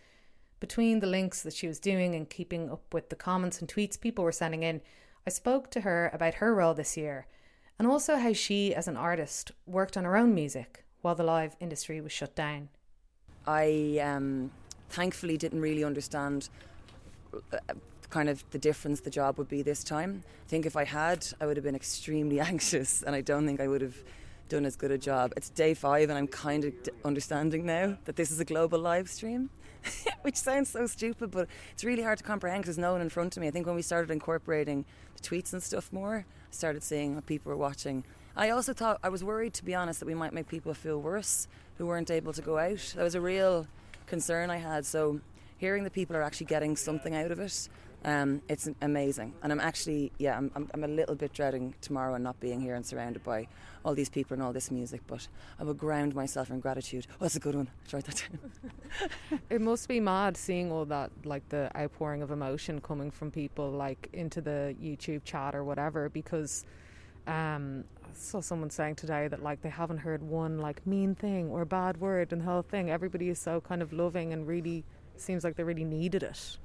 Between 0.59 0.99
the 0.99 1.07
links 1.07 1.41
that 1.43 1.53
she 1.53 1.69
was 1.69 1.79
doing 1.79 2.15
and 2.15 2.29
keeping 2.29 2.69
up 2.69 2.93
with 2.93 3.07
the 3.07 3.15
comments 3.15 3.61
and 3.61 3.69
tweets 3.69 3.97
people 3.97 4.25
were 4.25 4.33
sending 4.33 4.61
in, 4.61 4.81
I 5.25 5.29
spoke 5.29 5.71
to 5.71 5.81
her 5.81 6.11
about 6.13 6.33
her 6.33 6.53
role 6.53 6.73
this 6.73 6.97
year 6.97 7.27
and 7.79 7.87
also 7.87 8.17
how 8.17 8.33
she, 8.33 8.75
as 8.75 8.89
an 8.89 8.97
artist, 8.97 9.53
worked 9.65 9.95
on 9.95 10.03
her 10.03 10.17
own 10.17 10.35
music 10.35 10.83
while 11.01 11.15
the 11.15 11.23
live 11.23 11.55
industry 11.61 12.01
was 12.01 12.11
shut 12.11 12.35
down. 12.35 12.67
I 13.45 13.99
um, 14.03 14.51
thankfully 14.89 15.37
didn't 15.37 15.61
really 15.61 15.85
understand 15.85 16.49
uh, 17.53 17.57
kind 18.09 18.29
of 18.29 18.43
the 18.51 18.57
difference 18.57 19.01
the 19.01 19.09
job 19.09 19.37
would 19.37 19.49
be 19.49 19.61
this 19.61 19.83
time. 19.83 20.23
I 20.45 20.49
think 20.49 20.65
if 20.65 20.75
I 20.75 20.85
had, 20.85 21.25
I 21.41 21.45
would 21.45 21.57
have 21.57 21.63
been 21.63 21.75
extremely 21.75 22.39
anxious, 22.51 23.03
and 23.03 23.15
I 23.15 23.21
don't 23.21 23.45
think 23.45 23.59
I 23.59 23.67
would 23.67 23.81
have 23.81 23.97
done 24.49 24.65
as 24.65 24.75
good 24.75 24.91
a 24.91 24.97
job. 24.97 25.33
It's 25.35 25.49
day 25.49 25.73
five, 25.73 26.09
and 26.09 26.17
I'm 26.17 26.27
kind 26.27 26.65
of 26.65 26.73
understanding 27.03 27.65
now 27.65 27.97
that 28.05 28.15
this 28.15 28.31
is 28.31 28.39
a 28.39 28.45
global 28.45 28.79
live 28.79 29.09
stream, 29.09 29.49
which 30.21 30.35
sounds 30.35 30.69
so 30.69 30.87
stupid, 30.87 31.31
but 31.31 31.47
it's 31.73 31.83
really 31.83 32.03
hard 32.03 32.17
to 32.19 32.23
comprehend 32.23 32.63
because 32.63 32.77
no 32.77 32.93
one 32.93 33.01
in 33.01 33.09
front 33.09 33.35
of 33.35 33.41
me. 33.41 33.47
I 33.47 33.51
think 33.51 33.65
when 33.65 33.75
we 33.75 33.81
started 33.81 34.09
incorporating 34.11 34.85
the 35.15 35.21
tweets 35.21 35.53
and 35.53 35.61
stuff 35.61 35.91
more, 35.91 36.25
I 36.27 36.51
started 36.51 36.83
seeing 36.83 37.15
what 37.15 37.25
people 37.25 37.49
were 37.49 37.57
watching. 37.57 38.03
I 38.35 38.51
also 38.51 38.71
thought 38.71 38.99
I 39.03 39.09
was 39.09 39.23
worried, 39.23 39.53
to 39.55 39.65
be 39.65 39.73
honest, 39.75 39.99
that 39.99 40.05
we 40.05 40.13
might 40.13 40.31
make 40.31 40.47
people 40.47 40.73
feel 40.73 41.01
worse 41.01 41.47
who 41.77 41.87
weren't 41.87 42.11
able 42.11 42.33
to 42.33 42.41
go 42.41 42.57
out. 42.57 42.93
That 42.95 43.03
was 43.03 43.15
a 43.15 43.21
real 43.21 43.67
concern 44.05 44.49
I 44.49 44.57
had. 44.57 44.85
So 44.85 45.19
hearing 45.57 45.83
that 45.83 45.93
people 45.93 46.15
are 46.15 46.23
actually 46.23 46.47
getting 46.47 46.75
something 46.75 47.15
out 47.15 47.31
of 47.31 47.39
it 47.39 47.69
Um, 48.05 48.41
it's 48.47 48.69
amazing, 48.81 49.33
and 49.41 49.51
I'm 49.51 49.59
actually, 49.59 50.11
yeah, 50.19 50.37
I'm, 50.37 50.51
I'm, 50.55 50.69
I'm 50.73 50.83
a 50.83 50.87
little 50.87 51.15
bit 51.15 51.33
dreading 51.33 51.73
tomorrow 51.81 52.13
and 52.13 52.23
not 52.23 52.39
being 52.39 52.61
here 52.61 52.75
and 52.75 52.85
surrounded 52.85 53.23
by 53.23 53.47
all 53.83 53.95
these 53.95 54.09
people 54.09 54.35
and 54.35 54.43
all 54.43 54.53
this 54.53 54.69
music. 54.71 55.01
But 55.07 55.27
I 55.59 55.63
will 55.63 55.73
ground 55.73 56.13
myself 56.15 56.49
in 56.51 56.59
gratitude. 56.59 57.07
Oh, 57.13 57.15
that's 57.21 57.35
a 57.35 57.39
good 57.39 57.55
one. 57.55 57.69
Try 57.87 58.01
that 58.01 58.23
down. 58.23 59.39
It 59.49 59.61
must 59.61 59.87
be 59.89 59.99
mad 59.99 60.37
seeing 60.37 60.71
all 60.71 60.85
that, 60.85 61.11
like 61.25 61.49
the 61.49 61.71
outpouring 61.75 62.21
of 62.21 62.31
emotion 62.31 62.79
coming 62.81 63.11
from 63.11 63.31
people, 63.31 63.71
like 63.71 64.09
into 64.13 64.41
the 64.41 64.75
YouTube 64.81 65.23
chat 65.25 65.55
or 65.55 65.63
whatever. 65.63 66.07
Because 66.07 66.65
um, 67.25 67.83
I 68.05 68.09
saw 68.13 68.41
someone 68.41 68.69
saying 68.69 68.95
today 68.95 69.27
that 69.27 69.41
like 69.41 69.61
they 69.61 69.69
haven't 69.69 69.97
heard 69.97 70.21
one 70.21 70.59
like 70.59 70.85
mean 70.85 71.15
thing 71.15 71.49
or 71.49 71.65
bad 71.65 71.99
word 71.99 72.31
in 72.31 72.39
the 72.39 72.45
whole 72.45 72.61
thing. 72.61 72.89
Everybody 72.91 73.29
is 73.29 73.39
so 73.39 73.59
kind 73.59 73.81
of 73.81 73.91
loving 73.91 74.33
and 74.33 74.47
really 74.47 74.85
seems 75.21 75.43
like 75.43 75.55
they 75.55 75.63
really 75.63 75.83
needed 75.83 76.23
it. 76.23 76.57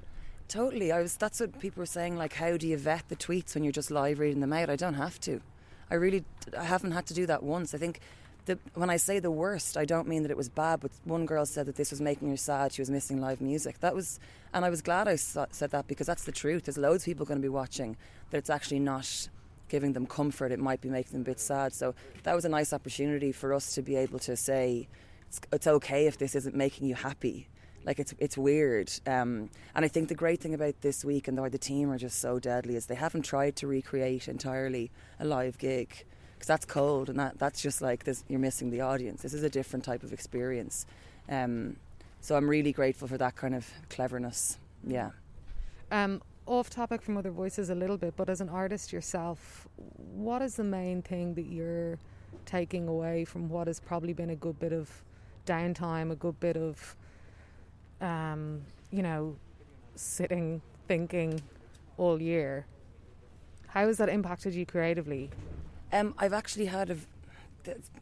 Totally. 0.47 0.91
I 0.91 1.01
was. 1.01 1.17
That's 1.17 1.39
what 1.39 1.59
people 1.59 1.81
were 1.81 1.87
saying. 1.87 2.17
Like, 2.17 2.33
how 2.33 2.57
do 2.57 2.67
you 2.67 2.77
vet 2.77 3.09
the 3.09 3.15
tweets 3.15 3.55
when 3.55 3.63
you're 3.63 3.73
just 3.73 3.91
live 3.91 4.19
reading 4.19 4.41
them 4.41 4.53
out? 4.53 4.69
I 4.69 4.75
don't 4.75 4.93
have 4.95 5.19
to. 5.21 5.41
I 5.89 5.95
really. 5.95 6.23
I 6.57 6.65
haven't 6.65 6.91
had 6.91 7.05
to 7.07 7.13
do 7.13 7.25
that 7.25 7.43
once. 7.43 7.73
I 7.73 7.77
think. 7.77 7.99
The, 8.45 8.59
when 8.73 8.89
I 8.89 8.97
say 8.97 9.19
the 9.19 9.31
worst, 9.31 9.77
I 9.77 9.85
don't 9.85 10.05
mean 10.05 10.23
that 10.23 10.29
it 10.29 10.35
was 10.35 10.49
bad, 10.49 10.81
but 10.81 10.91
one 11.05 11.25
girl 11.25 11.45
said 11.45 11.65
that 11.67 11.77
this 11.77 11.91
was 11.91 12.01
making 12.01 12.29
her 12.29 12.35
sad. 12.35 12.73
She 12.73 12.81
was 12.81 12.89
missing 12.89 13.21
live 13.21 13.39
music. 13.39 13.79
That 13.79 13.95
was, 13.95 14.19
and 14.53 14.65
I 14.65 14.69
was 14.69 14.81
glad 14.81 15.07
I 15.07 15.15
sa- 15.15 15.45
said 15.51 15.71
that 15.71 15.87
because 15.87 16.07
that's 16.07 16.25
the 16.25 16.33
truth. 16.33 16.65
There's 16.65 16.77
loads 16.77 17.03
of 17.03 17.05
people 17.05 17.25
going 17.25 17.39
to 17.39 17.41
be 17.41 17.47
watching 17.47 17.95
that 18.31 18.37
it's 18.37 18.49
actually 18.49 18.79
not 18.79 19.29
giving 19.69 19.93
them 19.93 20.05
comfort. 20.05 20.51
It 20.51 20.59
might 20.59 20.81
be 20.81 20.89
making 20.89 21.13
them 21.13 21.21
a 21.21 21.23
bit 21.23 21.39
sad. 21.39 21.71
So 21.71 21.95
that 22.23 22.35
was 22.35 22.43
a 22.43 22.49
nice 22.49 22.73
opportunity 22.73 23.31
for 23.31 23.53
us 23.53 23.75
to 23.75 23.81
be 23.81 23.95
able 23.95 24.19
to 24.19 24.35
say, 24.35 24.89
it's, 25.29 25.39
it's 25.53 25.67
okay 25.67 26.05
if 26.07 26.17
this 26.17 26.35
isn't 26.35 26.53
making 26.53 26.85
you 26.85 26.95
happy 26.95 27.47
like 27.85 27.99
it's 27.99 28.13
it's 28.19 28.37
weird. 28.37 28.91
Um, 29.05 29.49
and 29.75 29.85
I 29.85 29.87
think 29.87 30.09
the 30.09 30.15
great 30.15 30.41
thing 30.41 30.53
about 30.53 30.81
this 30.81 31.03
week 31.03 31.27
and 31.27 31.39
why 31.39 31.49
the 31.49 31.57
team 31.57 31.91
are 31.91 31.97
just 31.97 32.19
so 32.19 32.39
deadly 32.39 32.75
is 32.75 32.85
they 32.85 32.95
haven't 32.95 33.23
tried 33.23 33.55
to 33.57 33.67
recreate 33.67 34.27
entirely 34.27 34.91
a 35.19 35.25
live 35.25 35.57
gig 35.57 36.05
because 36.35 36.47
that's 36.47 36.65
cold 36.65 37.09
and 37.09 37.19
that 37.19 37.39
that's 37.39 37.61
just 37.61 37.81
like 37.81 38.03
this. 38.03 38.23
You're 38.27 38.39
missing 38.39 38.69
the 38.69 38.81
audience. 38.81 39.21
This 39.21 39.33
is 39.33 39.43
a 39.43 39.49
different 39.49 39.85
type 39.85 40.03
of 40.03 40.13
experience. 40.13 40.85
Um, 41.29 41.77
so 42.21 42.35
I'm 42.35 42.49
really 42.49 42.71
grateful 42.71 43.07
for 43.07 43.17
that 43.17 43.35
kind 43.35 43.55
of 43.55 43.69
cleverness. 43.89 44.57
Yeah. 44.85 45.11
Um, 45.91 46.21
off 46.45 46.69
topic 46.69 47.01
from 47.01 47.17
other 47.17 47.31
voices 47.31 47.69
a 47.69 47.75
little 47.75 47.97
bit, 47.97 48.15
but 48.15 48.29
as 48.29 48.41
an 48.41 48.49
artist 48.49 48.91
yourself, 48.91 49.67
what 50.13 50.41
is 50.41 50.55
the 50.55 50.63
main 50.63 51.01
thing 51.01 51.33
that 51.35 51.45
you're 51.45 51.97
taking 52.45 52.87
away 52.87 53.25
from 53.25 53.49
what 53.49 53.67
has 53.67 53.79
probably 53.79 54.13
been 54.13 54.29
a 54.29 54.35
good 54.35 54.59
bit 54.59 54.73
of 54.73 54.89
downtime, 55.45 56.11
a 56.11 56.15
good 56.15 56.39
bit 56.39 56.57
of, 56.57 56.95
um, 58.03 58.61
you 58.91 59.01
know, 59.01 59.35
sitting, 59.95 60.61
thinking 60.87 61.41
all 61.97 62.21
year? 62.21 62.67
How 63.67 63.87
has 63.87 63.97
that 63.97 64.09
impacted 64.09 64.53
you 64.53 64.65
creatively? 64.65 65.31
Um, 65.91 66.13
I've 66.19 66.33
actually 66.33 66.65
had 66.65 66.91
a. 66.91 66.97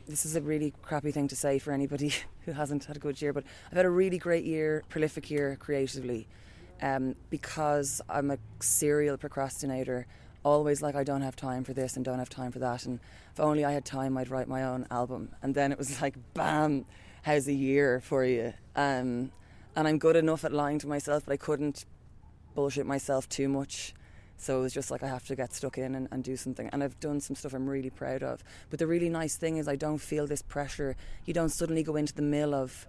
This 0.08 0.26
is 0.26 0.36
a 0.36 0.42
really 0.42 0.74
crappy 0.82 1.12
thing 1.12 1.28
to 1.28 1.36
say 1.36 1.60
for 1.60 1.72
anybody 1.72 2.14
who 2.46 2.52
hasn't 2.52 2.86
had 2.86 2.98
a 2.98 3.00
good 3.00 3.22
year, 3.22 3.32
but 3.32 3.44
I've 3.70 3.78
had 3.78 3.86
a 3.86 3.90
really 3.90 4.18
great 4.18 4.44
year, 4.44 4.84
prolific 4.90 5.30
year 5.30 5.56
creatively, 5.60 6.28
um, 6.82 7.16
because 7.30 8.02
I'm 8.10 8.32
a 8.32 8.40
serial 8.60 9.18
procrastinator. 9.18 10.08
Always 10.44 10.82
like 10.82 10.96
I 10.96 11.04
don't 11.04 11.22
have 11.22 11.36
time 11.36 11.64
for 11.64 11.74
this 11.74 11.96
and 11.96 12.04
don't 12.04 12.18
have 12.18 12.30
time 12.30 12.52
for 12.52 12.58
that, 12.58 12.86
and 12.88 13.00
if 13.32 13.40
only 13.40 13.64
I 13.64 13.72
had 13.72 13.86
time, 13.86 14.18
I'd 14.18 14.32
write 14.32 14.48
my 14.48 14.64
own 14.64 14.88
album. 14.90 15.30
And 15.44 15.54
then 15.54 15.72
it 15.72 15.78
was 15.78 16.02
like, 16.02 16.16
bam, 16.34 16.86
how's 17.22 17.48
a 17.48 17.54
year 17.54 18.00
for 18.00 18.26
you? 18.26 18.54
Um, 18.76 19.32
and 19.76 19.88
I'm 19.88 19.98
good 19.98 20.16
enough 20.16 20.44
at 20.44 20.52
lying 20.52 20.80
to 20.80 20.88
myself, 20.88 21.24
but 21.26 21.34
I 21.34 21.38
couldn't 21.38 21.86
bullshit 22.56 22.86
myself 22.86 23.30
too 23.30 23.48
much. 23.48 23.94
So 24.38 24.60
it 24.60 24.62
was 24.64 24.74
just 24.74 24.90
like 24.90 25.04
I 25.04 25.08
have 25.08 25.26
to 25.28 25.36
get 25.36 25.54
stuck 25.54 25.78
in 25.78 25.94
and, 25.94 26.08
and 26.12 26.24
do 26.24 26.36
something. 26.36 26.68
And 26.74 26.84
I've 26.84 27.00
done 27.00 27.22
some 27.22 27.36
stuff 27.36 27.54
I'm 27.54 27.70
really 27.70 27.92
proud 27.92 28.24
of. 28.24 28.44
But 28.72 28.80
the 28.80 28.88
really 28.88 29.08
nice 29.08 29.36
thing 29.36 29.58
is 29.58 29.68
I 29.68 29.76
don't 29.76 30.00
feel 30.00 30.26
this 30.26 30.42
pressure. 30.42 30.96
You 31.26 31.34
don't 31.34 31.50
suddenly 31.50 31.84
go 31.84 31.96
into 31.96 32.14
the 32.14 32.24
mill 32.24 32.56
of 32.56 32.88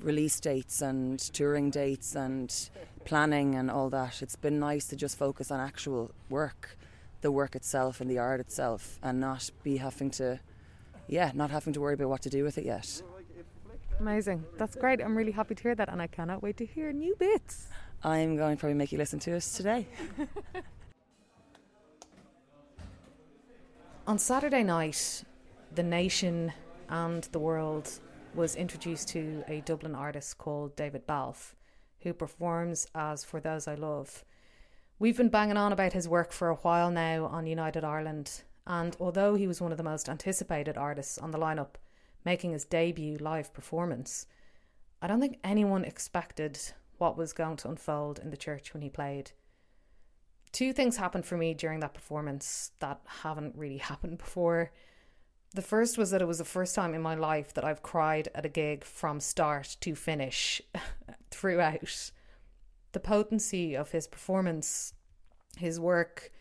release 0.00 0.40
dates 0.40 0.80
and 0.80 1.18
touring 1.18 1.70
dates 1.70 2.14
and 2.14 2.70
planning 3.04 3.54
and 3.54 3.70
all 3.70 3.90
that. 3.90 4.22
It's 4.22 4.36
been 4.36 4.58
nice 4.58 4.86
to 4.88 4.96
just 4.96 5.18
focus 5.18 5.50
on 5.50 5.60
actual 5.60 6.12
work, 6.30 6.78
the 7.20 7.30
work 7.30 7.54
itself 7.54 8.00
and 8.00 8.10
the 8.10 8.18
art 8.18 8.40
itself, 8.40 8.98
and 9.02 9.20
not 9.20 9.50
be 9.62 9.76
having 9.76 10.10
to, 10.12 10.40
yeah, 11.08 11.30
not 11.34 11.50
having 11.50 11.72
to 11.74 11.80
worry 11.80 11.94
about 11.94 12.08
what 12.08 12.22
to 12.22 12.30
do 12.30 12.42
with 12.42 12.56
it 12.56 12.64
yet. 12.64 13.02
Amazing. 13.98 14.44
That's 14.58 14.76
great. 14.76 15.00
I'm 15.00 15.16
really 15.16 15.32
happy 15.32 15.54
to 15.54 15.62
hear 15.62 15.74
that, 15.74 15.88
and 15.88 16.02
I 16.02 16.06
cannot 16.06 16.42
wait 16.42 16.58
to 16.58 16.66
hear 16.66 16.92
new 16.92 17.14
bits. 17.16 17.68
I'm 18.04 18.36
going 18.36 18.56
to 18.56 18.60
probably 18.60 18.74
make 18.74 18.92
you 18.92 18.98
listen 18.98 19.18
to 19.20 19.32
it 19.32 19.40
today. 19.40 19.86
On 24.06 24.18
Saturday 24.18 24.62
night, 24.62 25.24
the 25.74 25.82
nation 25.82 26.52
and 26.88 27.24
the 27.32 27.38
world 27.38 27.90
was 28.34 28.54
introduced 28.54 29.08
to 29.08 29.42
a 29.48 29.62
Dublin 29.62 29.94
artist 29.94 30.36
called 30.38 30.76
David 30.76 31.06
Balfe, 31.06 31.56
who 32.00 32.12
performs 32.12 32.86
as 32.94 33.24
For 33.24 33.40
Those 33.40 33.66
I 33.66 33.74
Love. 33.74 34.24
We've 34.98 35.16
been 35.16 35.30
banging 35.30 35.56
on 35.56 35.72
about 35.72 35.94
his 35.94 36.08
work 36.08 36.32
for 36.32 36.48
a 36.48 36.56
while 36.56 36.90
now 36.90 37.26
on 37.26 37.46
United 37.46 37.82
Ireland, 37.82 38.42
and 38.66 38.94
although 39.00 39.34
he 39.34 39.46
was 39.46 39.60
one 39.60 39.72
of 39.72 39.78
the 39.78 39.84
most 39.84 40.08
anticipated 40.08 40.76
artists 40.76 41.18
on 41.18 41.30
the 41.30 41.38
lineup, 41.38 41.76
making 42.26 42.50
his 42.50 42.64
debut 42.64 43.16
live 43.18 43.54
performance, 43.54 44.26
I 45.00 45.06
don't 45.06 45.20
think 45.20 45.38
anyone 45.44 45.84
expected 45.84 46.58
what 46.98 47.16
was 47.16 47.32
going 47.32 47.56
to 47.58 47.68
unfold 47.68 48.18
in 48.18 48.30
the 48.30 48.36
church 48.36 48.74
when 48.74 48.82
he 48.82 48.90
played. 48.90 49.30
Two 50.50 50.72
things 50.72 50.96
happened 50.96 51.24
for 51.24 51.36
me 51.36 51.54
during 51.54 51.80
that 51.80 51.94
performance 51.94 52.72
that 52.80 53.00
haven't 53.22 53.56
really 53.56 53.76
happened 53.92 54.18
before. 54.18 54.72
The 55.54 55.62
first 55.62 55.96
was 55.96 56.10
that 56.10 56.20
it 56.20 56.26
was 56.26 56.38
the 56.38 56.44
first 56.44 56.74
time 56.74 56.94
in 56.94 57.00
my 57.00 57.14
life 57.14 57.54
that 57.54 57.64
I've 57.64 57.82
cried 57.82 58.28
at 58.34 58.44
a 58.44 58.50
gig 58.50 58.82
from 58.84 59.20
start 59.20 59.76
to 59.80 59.94
finish 59.94 60.60
throughout. 61.30 62.10
The 62.90 63.00
potency 63.00 63.76
of 63.76 63.92
his 63.92 64.08
performance, 64.08 64.94
his 65.56 65.78
work, 65.78 66.32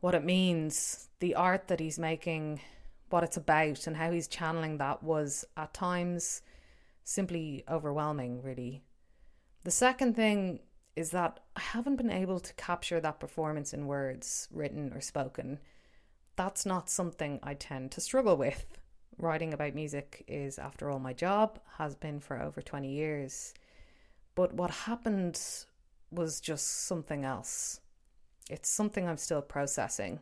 what 0.00 0.14
it 0.14 0.24
means, 0.24 1.08
the 1.20 1.34
art 1.34 1.68
that 1.68 1.80
he's 1.80 1.98
making, 1.98 2.60
what 3.10 3.22
it's 3.22 3.36
about, 3.36 3.86
and 3.86 3.96
how 3.96 4.10
he's 4.10 4.28
channeling 4.28 4.78
that 4.78 5.02
was 5.02 5.44
at 5.56 5.74
times 5.74 6.42
simply 7.04 7.64
overwhelming, 7.68 8.42
really. 8.42 8.82
The 9.64 9.70
second 9.70 10.16
thing 10.16 10.60
is 10.96 11.10
that 11.10 11.40
I 11.54 11.60
haven't 11.60 11.96
been 11.96 12.10
able 12.10 12.40
to 12.40 12.54
capture 12.54 13.00
that 13.00 13.20
performance 13.20 13.72
in 13.72 13.86
words, 13.86 14.48
written 14.50 14.92
or 14.94 15.00
spoken. 15.00 15.60
That's 16.36 16.66
not 16.66 16.90
something 16.90 17.38
I 17.42 17.54
tend 17.54 17.92
to 17.92 18.00
struggle 18.00 18.36
with. 18.36 18.78
Writing 19.18 19.54
about 19.54 19.74
music 19.74 20.24
is, 20.26 20.58
after 20.58 20.90
all, 20.90 20.98
my 20.98 21.12
job, 21.12 21.58
has 21.78 21.94
been 21.94 22.20
for 22.20 22.40
over 22.40 22.60
20 22.60 22.90
years. 22.90 23.54
But 24.34 24.52
what 24.52 24.70
happened 24.70 25.40
was 26.10 26.40
just 26.40 26.86
something 26.86 27.24
else. 27.24 27.80
It's 28.50 28.68
something 28.68 29.08
I'm 29.08 29.16
still 29.16 29.42
processing. 29.42 30.20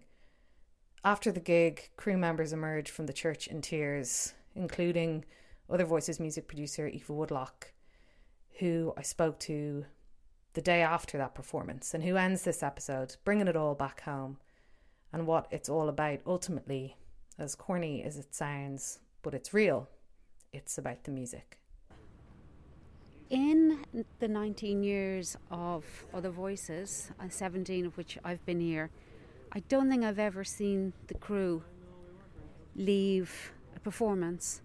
After 1.07 1.31
the 1.31 1.41
gig, 1.41 1.91
crew 1.99 2.17
members 2.17 2.55
emerged 2.55 2.89
from 2.89 3.05
the 3.05 3.13
church 3.13 3.47
in 3.47 3.61
tears, 3.61 4.33
including 4.55 5.27
Other 5.69 5.85
Voices 5.85 6.19
music 6.19 6.49
producer 6.49 6.87
Aoife 6.87 7.11
Woodlock, 7.11 7.75
who 8.61 8.95
I 8.97 9.03
spoke 9.03 9.39
to 9.41 9.85
the 10.55 10.63
day 10.63 10.81
after 10.81 11.19
that 11.19 11.35
performance 11.35 11.93
and 11.93 12.05
who 12.05 12.17
ends 12.17 12.43
this 12.43 12.63
episode 12.63 13.17
bringing 13.23 13.49
it 13.49 13.57
all 13.57 13.75
back 13.75 14.01
home 14.01 14.39
and 15.13 15.27
what 15.27 15.47
it's 15.51 15.69
all 15.69 15.91
about 15.91 16.21
ultimately, 16.27 16.97
as 17.39 17.55
corny 17.55 18.03
as 18.03 18.17
it 18.17 18.35
sounds, 18.35 19.01
but 19.21 19.35
it's 19.35 19.53
real. 19.53 19.91
It's 20.55 20.79
about 20.79 21.05
the 21.05 21.11
music. 21.11 21.59
In 23.29 23.85
the 24.21 24.29
19 24.29 24.83
years 24.83 25.37
of 25.51 25.85
Other 26.15 26.31
Voices, 26.31 27.11
uh, 27.21 27.29
17 27.29 27.85
of 27.85 27.97
which 27.99 28.17
I've 28.25 28.45
been 28.47 28.61
here, 28.61 28.91
I 29.57 29.61
don't 29.69 29.89
think 29.89 30.03
I've 30.03 30.19
ever 30.19 30.43
seen 30.43 30.93
the 31.07 31.15
crew 31.15 31.63
leave 32.75 33.53
a 33.77 33.79
performance 33.79 34.63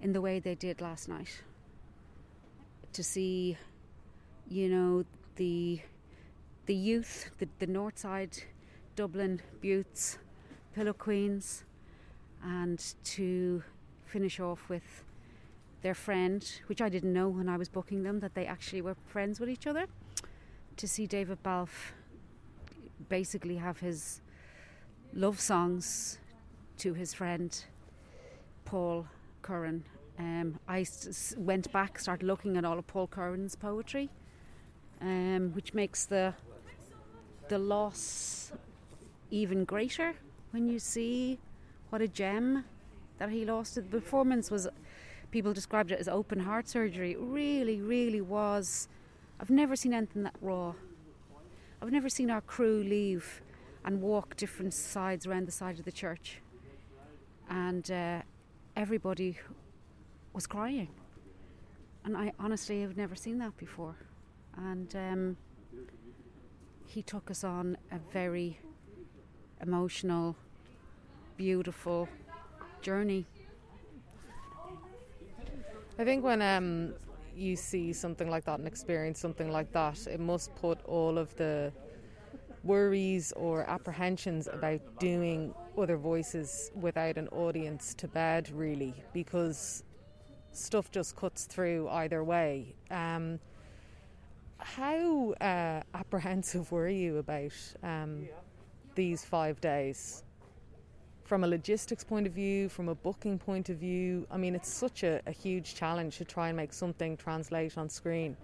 in 0.00 0.12
the 0.12 0.20
way 0.20 0.40
they 0.40 0.56
did 0.56 0.80
last 0.80 1.08
night. 1.08 1.42
To 2.94 3.04
see, 3.04 3.56
you 4.48 4.68
know, 4.68 5.04
the 5.36 5.80
the 6.66 6.74
youth, 6.74 7.30
the, 7.38 7.48
the 7.60 7.66
North 7.68 7.96
Side 7.96 8.38
Dublin 8.96 9.40
Buttes, 9.62 10.18
Pillow 10.74 10.92
Queens, 10.92 11.62
and 12.42 12.94
to 13.04 13.62
finish 14.04 14.40
off 14.40 14.68
with 14.68 15.04
their 15.82 15.94
friend, 15.94 16.44
which 16.66 16.82
I 16.82 16.88
didn't 16.88 17.12
know 17.12 17.28
when 17.28 17.48
I 17.48 17.56
was 17.56 17.68
booking 17.68 18.02
them, 18.02 18.18
that 18.18 18.34
they 18.34 18.46
actually 18.46 18.82
were 18.82 18.96
friends 19.06 19.38
with 19.38 19.48
each 19.48 19.66
other. 19.68 19.86
To 20.76 20.88
see 20.88 21.06
David 21.06 21.40
Balfe 21.44 21.92
basically 23.12 23.56
have 23.56 23.78
his 23.80 24.22
love 25.12 25.38
songs 25.38 26.18
to 26.78 26.94
his 26.94 27.12
friend 27.12 27.62
Paul 28.64 29.06
Curran. 29.42 29.84
Um, 30.18 30.58
I 30.66 30.86
went 31.36 31.70
back, 31.72 31.98
started 31.98 32.24
looking 32.24 32.56
at 32.56 32.64
all 32.64 32.78
of 32.78 32.86
Paul 32.86 33.08
Curran's 33.08 33.54
poetry, 33.54 34.08
um, 35.02 35.52
which 35.52 35.74
makes 35.74 36.06
the 36.06 36.32
the 37.50 37.58
loss 37.58 38.50
even 39.30 39.66
greater 39.66 40.14
when 40.52 40.66
you 40.66 40.78
see 40.78 41.38
what 41.90 42.00
a 42.00 42.08
gem 42.08 42.64
that 43.18 43.28
he 43.28 43.44
lost. 43.44 43.74
The 43.74 43.82
performance 43.82 44.50
was, 44.50 44.68
people 45.30 45.52
described 45.52 45.92
it 45.92 46.00
as 46.00 46.08
open 46.08 46.40
heart 46.40 46.66
surgery. 46.66 47.12
It 47.12 47.18
really, 47.20 47.78
really 47.82 48.22
was. 48.22 48.88
I've 49.38 49.50
never 49.50 49.76
seen 49.76 49.92
anything 49.92 50.22
that 50.22 50.36
raw. 50.40 50.72
I've 51.82 51.90
never 51.90 52.08
seen 52.08 52.30
our 52.30 52.40
crew 52.40 52.84
leave 52.84 53.42
and 53.84 54.00
walk 54.00 54.36
different 54.36 54.72
sides 54.72 55.26
around 55.26 55.48
the 55.48 55.52
side 55.52 55.80
of 55.80 55.84
the 55.84 55.90
church. 55.90 56.40
And 57.50 57.90
uh, 57.90 58.22
everybody 58.76 59.36
was 60.32 60.46
crying. 60.46 60.90
And 62.04 62.16
I 62.16 62.34
honestly 62.38 62.82
have 62.82 62.96
never 62.96 63.16
seen 63.16 63.38
that 63.38 63.56
before. 63.56 63.96
And 64.56 64.94
um, 64.94 65.36
he 66.86 67.02
took 67.02 67.32
us 67.32 67.42
on 67.42 67.76
a 67.90 67.98
very 68.12 68.60
emotional, 69.60 70.36
beautiful 71.36 72.08
journey. 72.80 73.26
I 75.98 76.04
think 76.04 76.22
when 76.22 76.42
um, 76.42 76.94
you 77.34 77.56
see 77.56 77.92
something 77.92 78.28
like 78.28 78.44
that 78.44 78.58
and 78.58 78.68
experience 78.68 79.18
something 79.20 79.50
like 79.50 79.72
that, 79.72 80.06
it 80.06 80.20
must 80.20 80.54
put 80.54 80.82
all 80.84 81.18
of 81.18 81.34
the 81.36 81.72
worries 82.64 83.32
or 83.32 83.68
apprehensions 83.68 84.46
about 84.46 84.80
doing 84.98 85.54
other 85.76 85.96
voices 85.96 86.70
without 86.74 87.16
an 87.16 87.28
audience 87.28 87.94
to 87.94 88.08
bed, 88.08 88.50
really, 88.52 88.94
because 89.12 89.82
stuff 90.52 90.90
just 90.90 91.16
cuts 91.16 91.46
through 91.46 91.88
either 91.88 92.22
way. 92.22 92.74
Um, 92.90 93.40
how 94.58 95.32
uh, 95.40 95.82
apprehensive 95.94 96.70
were 96.70 96.88
you 96.88 97.18
about 97.18 97.52
um, 97.82 98.28
these 98.94 99.24
five 99.24 99.60
days? 99.60 100.22
From 101.24 101.44
a 101.44 101.46
logistics 101.46 102.04
point 102.04 102.26
of 102.26 102.32
view, 102.32 102.68
from 102.68 102.88
a 102.88 102.94
booking 102.94 103.38
point 103.38 103.68
of 103.70 103.78
view, 103.78 104.26
I 104.30 104.36
mean, 104.36 104.54
it's 104.54 104.72
such 104.72 105.02
a, 105.02 105.20
a 105.26 105.30
huge 105.30 105.74
challenge 105.74 106.18
to 106.18 106.24
try 106.24 106.48
and 106.48 106.56
make 106.56 106.72
something 106.72 107.16
translate 107.16 107.78
on 107.78 107.88
screen. 107.88 108.36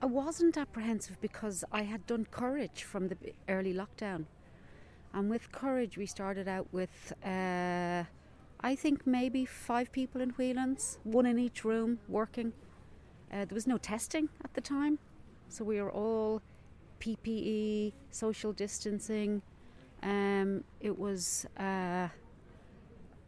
I 0.00 0.06
wasn't 0.06 0.56
apprehensive 0.56 1.20
because 1.20 1.64
I 1.72 1.82
had 1.82 2.06
done 2.06 2.26
Courage 2.30 2.84
from 2.84 3.08
the 3.08 3.16
early 3.48 3.74
lockdown. 3.74 4.26
And 5.12 5.28
with 5.28 5.50
Courage, 5.52 5.98
we 5.98 6.06
started 6.06 6.48
out 6.48 6.68
with, 6.72 7.12
uh, 7.24 8.04
I 8.60 8.74
think, 8.76 9.06
maybe 9.06 9.44
five 9.44 9.90
people 9.90 10.20
in 10.20 10.30
Whelan's, 10.30 10.98
one 11.04 11.26
in 11.26 11.38
each 11.38 11.64
room 11.64 11.98
working. 12.08 12.52
Uh, 13.32 13.44
there 13.44 13.54
was 13.54 13.66
no 13.66 13.76
testing 13.76 14.28
at 14.44 14.54
the 14.54 14.60
time, 14.60 14.98
so 15.48 15.64
we 15.64 15.80
were 15.82 15.90
all 15.90 16.42
PPE, 17.00 17.92
social 18.10 18.52
distancing. 18.52 19.42
Um, 20.02 20.64
it 20.80 20.98
was. 20.98 21.46
Uh, 21.56 22.08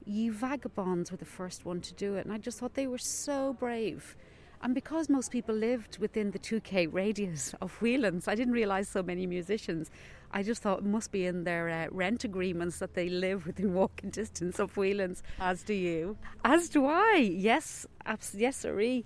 Ye 0.06 0.30
Vagabonds 0.30 1.12
were 1.12 1.18
the 1.18 1.24
first 1.26 1.64
one 1.64 1.80
to 1.82 1.94
do 1.94 2.16
it, 2.16 2.24
and 2.24 2.32
I 2.32 2.38
just 2.38 2.58
thought 2.58 2.74
they 2.74 2.86
were 2.86 2.98
so 2.98 3.52
brave 3.52 4.16
and 4.62 4.74
because 4.74 5.08
most 5.08 5.30
people 5.30 5.54
lived 5.54 5.98
within 5.98 6.32
the 6.32 6.38
2k 6.38 6.92
radius 6.92 7.54
of 7.60 7.72
Whelan's, 7.80 8.28
I 8.28 8.34
didn't 8.34 8.52
realise 8.52 8.88
so 8.88 9.02
many 9.02 9.26
musicians. 9.26 9.90
I 10.32 10.42
just 10.42 10.62
thought 10.62 10.80
it 10.80 10.84
must 10.84 11.10
be 11.10 11.26
in 11.26 11.44
their 11.44 11.68
uh, 11.68 11.86
rent 11.90 12.24
agreements 12.24 12.78
that 12.78 12.94
they 12.94 13.08
live 13.08 13.46
within 13.46 13.72
walking 13.80 14.10
distance 14.10 14.58
of 14.58 14.76
Whelan's. 14.76 15.22
As 15.40 15.62
do 15.62 15.74
you. 15.74 16.16
As 16.44 16.68
do 16.68 16.86
I. 16.86 17.30
Yes, 17.32 17.86
abs- 18.04 18.34
yes, 18.36 18.58
sirree. 18.58 19.04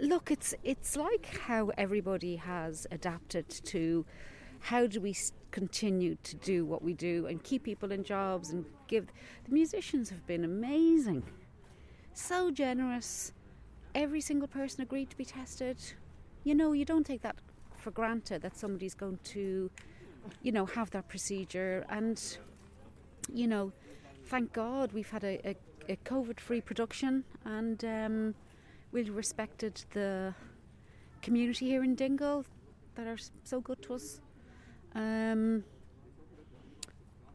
Look, 0.00 0.30
it's 0.30 0.54
it's 0.64 0.96
like 0.96 1.26
how 1.46 1.70
everybody 1.76 2.36
has 2.36 2.86
adapted 2.90 3.50
to 3.50 4.06
how 4.62 4.86
do 4.86 5.00
we 5.00 5.14
continue 5.50 6.16
to 6.22 6.36
do 6.36 6.64
what 6.64 6.82
we 6.82 6.94
do 6.94 7.26
and 7.26 7.42
keep 7.44 7.64
people 7.64 7.92
in 7.92 8.02
jobs 8.02 8.50
and 8.50 8.64
give 8.88 9.06
the 9.44 9.52
musicians 9.52 10.08
have 10.08 10.26
been 10.26 10.44
amazing 10.44 11.22
so 12.14 12.50
generous 12.50 13.32
every 13.94 14.20
single 14.20 14.48
person 14.48 14.82
agreed 14.82 15.10
to 15.10 15.16
be 15.16 15.24
tested. 15.24 15.76
You 16.44 16.54
know, 16.54 16.72
you 16.72 16.84
don't 16.84 17.04
take 17.04 17.22
that 17.22 17.36
for 17.76 17.90
granted 17.90 18.42
that 18.42 18.56
somebody's 18.56 18.94
going 18.94 19.18
to, 19.24 19.70
you 20.42 20.52
know, 20.52 20.66
have 20.66 20.90
that 20.90 21.08
procedure. 21.08 21.84
And, 21.88 22.20
you 23.32 23.46
know, 23.46 23.72
thank 24.26 24.52
God 24.52 24.92
we've 24.92 25.10
had 25.10 25.24
a, 25.24 25.40
a, 25.48 25.56
a 25.88 25.96
COVID 26.04 26.40
free 26.40 26.60
production 26.60 27.24
and 27.44 27.84
um, 27.84 28.34
we 28.92 29.02
respected 29.04 29.84
the 29.92 30.34
community 31.22 31.66
here 31.66 31.84
in 31.84 31.94
Dingle 31.94 32.44
that 32.94 33.06
are 33.06 33.18
so 33.44 33.60
good 33.60 33.82
to 33.82 33.94
us. 33.94 34.20
Um, 34.94 35.64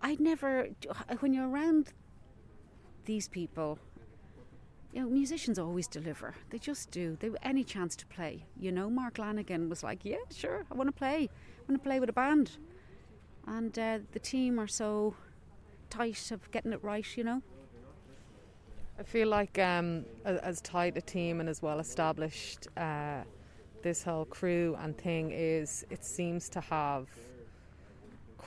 I'd 0.02 0.20
never, 0.20 0.70
when 1.20 1.34
you're 1.34 1.50
around 1.50 1.94
these 3.06 3.28
people, 3.28 3.80
you 4.94 5.02
know, 5.02 5.10
musicians 5.10 5.60
always 5.60 5.88
deliver. 5.88 6.36
They 6.50 6.58
just 6.58 6.92
do. 6.92 7.18
They 7.20 7.30
any 7.44 7.64
chance 7.64 7.96
to 7.98 8.06
play. 8.08 8.46
You 8.60 8.72
know, 8.72 8.90
Mark 8.90 9.16
Lanegan 9.16 9.70
was 9.70 9.84
like, 9.84 10.04
"Yeah, 10.04 10.18
sure, 10.34 10.66
I 10.72 10.76
want 10.76 10.88
to 10.88 10.92
play. 10.94 11.30
I 11.30 11.72
want 11.72 11.82
to 11.82 11.88
play 11.88 12.00
with 12.00 12.10
a 12.10 12.14
band," 12.14 12.58
and 13.46 13.78
uh, 13.78 14.00
the 14.12 14.20
team 14.20 14.60
are 14.60 14.68
so 14.68 15.16
tight 15.90 16.32
of 16.32 16.50
getting 16.52 16.74
it 16.74 16.84
right. 16.84 17.06
You 17.18 17.24
know. 17.26 17.42
I 19.00 19.04
feel 19.04 19.28
like 19.28 19.60
um, 19.60 20.06
as 20.26 20.62
tight 20.62 20.98
a 20.98 21.02
team 21.02 21.40
and 21.40 21.48
as 21.48 21.62
well 21.62 21.80
established 21.80 22.68
uh, 22.78 23.22
this 23.84 24.02
whole 24.02 24.26
crew 24.26 24.76
and 24.80 24.98
thing 24.98 25.30
is, 25.32 25.86
it 25.92 26.04
seems 26.04 26.50
to 26.50 26.62
have 26.62 27.08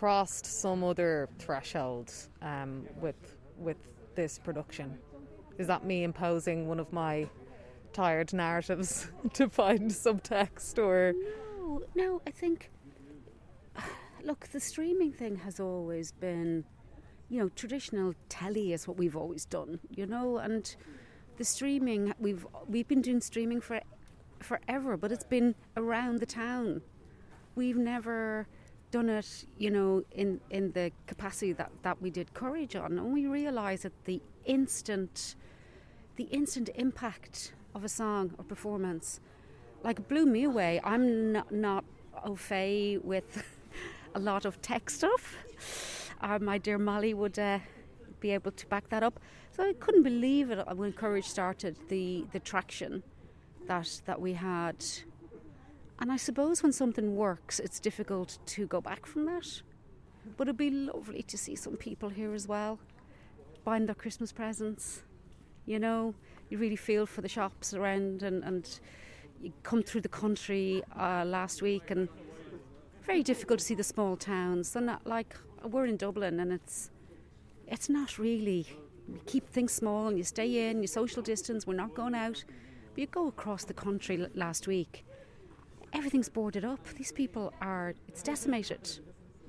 crossed 0.00 0.46
some 0.46 0.82
other 0.82 1.28
threshold 1.38 2.10
um, 2.40 2.86
with 3.02 3.36
with 3.58 3.76
this 4.14 4.38
production. 4.38 4.98
Is 5.58 5.66
that 5.66 5.84
me 5.84 6.04
imposing 6.04 6.66
one 6.66 6.80
of 6.80 6.90
my 6.90 7.28
tired 7.92 8.32
narratives 8.32 9.08
to 9.34 9.50
find 9.50 9.90
subtext 9.90 10.78
or? 10.78 11.12
No, 11.58 11.82
no. 11.94 12.22
I 12.26 12.30
think. 12.30 12.70
Look, 14.24 14.48
the 14.52 14.60
streaming 14.60 15.12
thing 15.12 15.36
has 15.36 15.60
always 15.60 16.12
been, 16.12 16.64
you 17.28 17.38
know, 17.38 17.50
traditional 17.50 18.14
telly 18.30 18.72
is 18.72 18.88
what 18.88 18.96
we've 18.96 19.16
always 19.16 19.44
done, 19.44 19.80
you 19.90 20.06
know, 20.06 20.38
and 20.38 20.74
the 21.36 21.44
streaming 21.44 22.14
we've 22.18 22.46
we've 22.66 22.88
been 22.88 23.02
doing 23.02 23.20
streaming 23.20 23.60
for 23.60 23.82
forever, 24.38 24.96
but 24.96 25.12
it's 25.12 25.24
been 25.24 25.54
around 25.76 26.20
the 26.20 26.26
town. 26.26 26.80
We've 27.54 27.76
never 27.76 28.46
done 28.90 29.08
it, 29.08 29.44
you 29.58 29.70
know, 29.70 30.02
in, 30.12 30.40
in 30.50 30.72
the 30.72 30.90
capacity 31.06 31.52
that, 31.54 31.70
that 31.82 32.00
we 32.02 32.10
did 32.10 32.32
Courage 32.34 32.76
on. 32.76 32.98
And 32.98 33.12
we 33.12 33.26
realised 33.26 33.84
that 33.84 34.04
the 34.04 34.20
instant 34.44 35.36
the 36.16 36.24
instant 36.24 36.68
impact 36.74 37.54
of 37.74 37.82
a 37.82 37.88
song 37.88 38.34
or 38.36 38.44
performance 38.44 39.20
like 39.82 40.06
blew 40.08 40.26
me 40.26 40.44
away. 40.44 40.78
I'm 40.84 41.32
not, 41.32 41.50
not 41.50 41.84
au 42.24 42.34
fait 42.34 42.98
with 42.98 43.42
a 44.14 44.18
lot 44.18 44.44
of 44.44 44.60
tech 44.60 44.90
stuff. 44.90 45.34
Uh, 46.20 46.38
my 46.38 46.58
dear 46.58 46.76
Molly 46.76 47.14
would 47.14 47.38
uh, 47.38 47.60
be 48.20 48.32
able 48.32 48.52
to 48.52 48.66
back 48.66 48.90
that 48.90 49.02
up. 49.02 49.18
So 49.52 49.62
I 49.62 49.72
couldn't 49.74 50.02
believe 50.02 50.50
it 50.50 50.58
when 50.76 50.92
Courage 50.92 51.24
started 51.24 51.76
the, 51.88 52.26
the 52.32 52.40
traction 52.40 53.02
that 53.66 54.02
that 54.04 54.20
we 54.20 54.34
had. 54.34 54.76
And 56.00 56.10
I 56.10 56.16
suppose 56.16 56.62
when 56.62 56.72
something 56.72 57.16
works, 57.16 57.60
it's 57.60 57.78
difficult 57.78 58.38
to 58.46 58.66
go 58.66 58.80
back 58.80 59.06
from 59.06 59.26
that. 59.26 59.62
But 60.36 60.48
it'd 60.48 60.56
be 60.56 60.70
lovely 60.70 61.22
to 61.22 61.36
see 61.36 61.54
some 61.54 61.76
people 61.76 62.08
here 62.08 62.34
as 62.34 62.48
well, 62.48 62.78
buying 63.64 63.86
their 63.86 63.94
Christmas 63.94 64.32
presents 64.32 65.02
you 65.70 65.78
know, 65.78 66.14
you 66.48 66.58
really 66.58 66.76
feel 66.76 67.06
for 67.06 67.20
the 67.20 67.28
shops 67.28 67.74
around 67.74 68.24
and, 68.24 68.42
and 68.42 68.80
you 69.40 69.52
come 69.62 69.82
through 69.84 70.00
the 70.00 70.08
country 70.08 70.82
uh, 70.98 71.24
last 71.24 71.62
week 71.62 71.92
and 71.92 72.08
very 73.02 73.22
difficult 73.22 73.60
to 73.60 73.64
see 73.64 73.74
the 73.74 73.84
small 73.84 74.16
towns. 74.16 74.72
They're 74.72 74.82
not 74.82 75.06
like 75.06 75.36
we're 75.62 75.86
in 75.86 75.96
Dublin 75.96 76.40
and 76.40 76.52
it's 76.52 76.90
it's 77.68 77.88
not 77.88 78.18
really 78.18 78.66
you 79.08 79.20
keep 79.26 79.48
things 79.48 79.72
small 79.72 80.08
and 80.08 80.18
you 80.18 80.24
stay 80.24 80.68
in, 80.68 80.80
you 80.80 80.88
social 80.88 81.22
distance, 81.22 81.68
we're 81.68 81.74
not 81.74 81.94
going 81.94 82.16
out. 82.16 82.44
But 82.92 82.98
you 82.98 83.06
go 83.06 83.28
across 83.28 83.64
the 83.64 83.74
country 83.74 84.26
last 84.34 84.66
week, 84.66 85.04
everything's 85.92 86.28
boarded 86.28 86.64
up. 86.64 86.84
These 86.96 87.12
people 87.12 87.52
are 87.60 87.94
it's 88.08 88.22
decimated. 88.22 88.98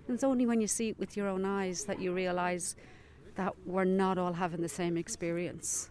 And 0.08 0.15
it's 0.15 0.23
only 0.23 0.45
when 0.45 0.62
you 0.62 0.67
see 0.67 0.89
it 0.89 0.99
with 0.99 1.15
your 1.15 1.27
own 1.27 1.45
eyes 1.45 1.86
that 1.86 2.01
you 2.01 2.13
realise 2.13 2.75
that 3.36 3.54
we're 3.65 3.86
not 3.86 4.17
all 4.17 4.34
having 4.34 4.62
the 4.62 4.69
same 4.69 4.97
experience 4.97 5.89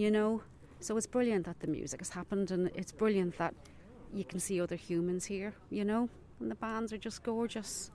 you 0.00 0.10
know. 0.10 0.42
So 0.80 0.96
it's 0.96 1.06
brilliant 1.06 1.44
that 1.44 1.60
the 1.60 1.66
music 1.66 2.00
has 2.00 2.10
happened, 2.10 2.50
and 2.50 2.70
it's 2.74 2.92
brilliant 2.92 3.36
that 3.38 3.54
you 4.14 4.24
can 4.24 4.40
see 4.40 4.60
other 4.60 4.76
humans 4.76 5.26
here, 5.26 5.52
you 5.68 5.84
know. 5.84 6.08
And 6.40 6.50
the 6.50 6.54
bands 6.54 6.92
are 6.92 6.98
just 6.98 7.22
gorgeous, 7.22 7.90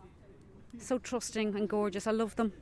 so 0.78 1.00
trusting 1.00 1.56
and 1.56 1.68
gorgeous. 1.68 2.06
I 2.06 2.12
love 2.12 2.36
them. 2.36 2.54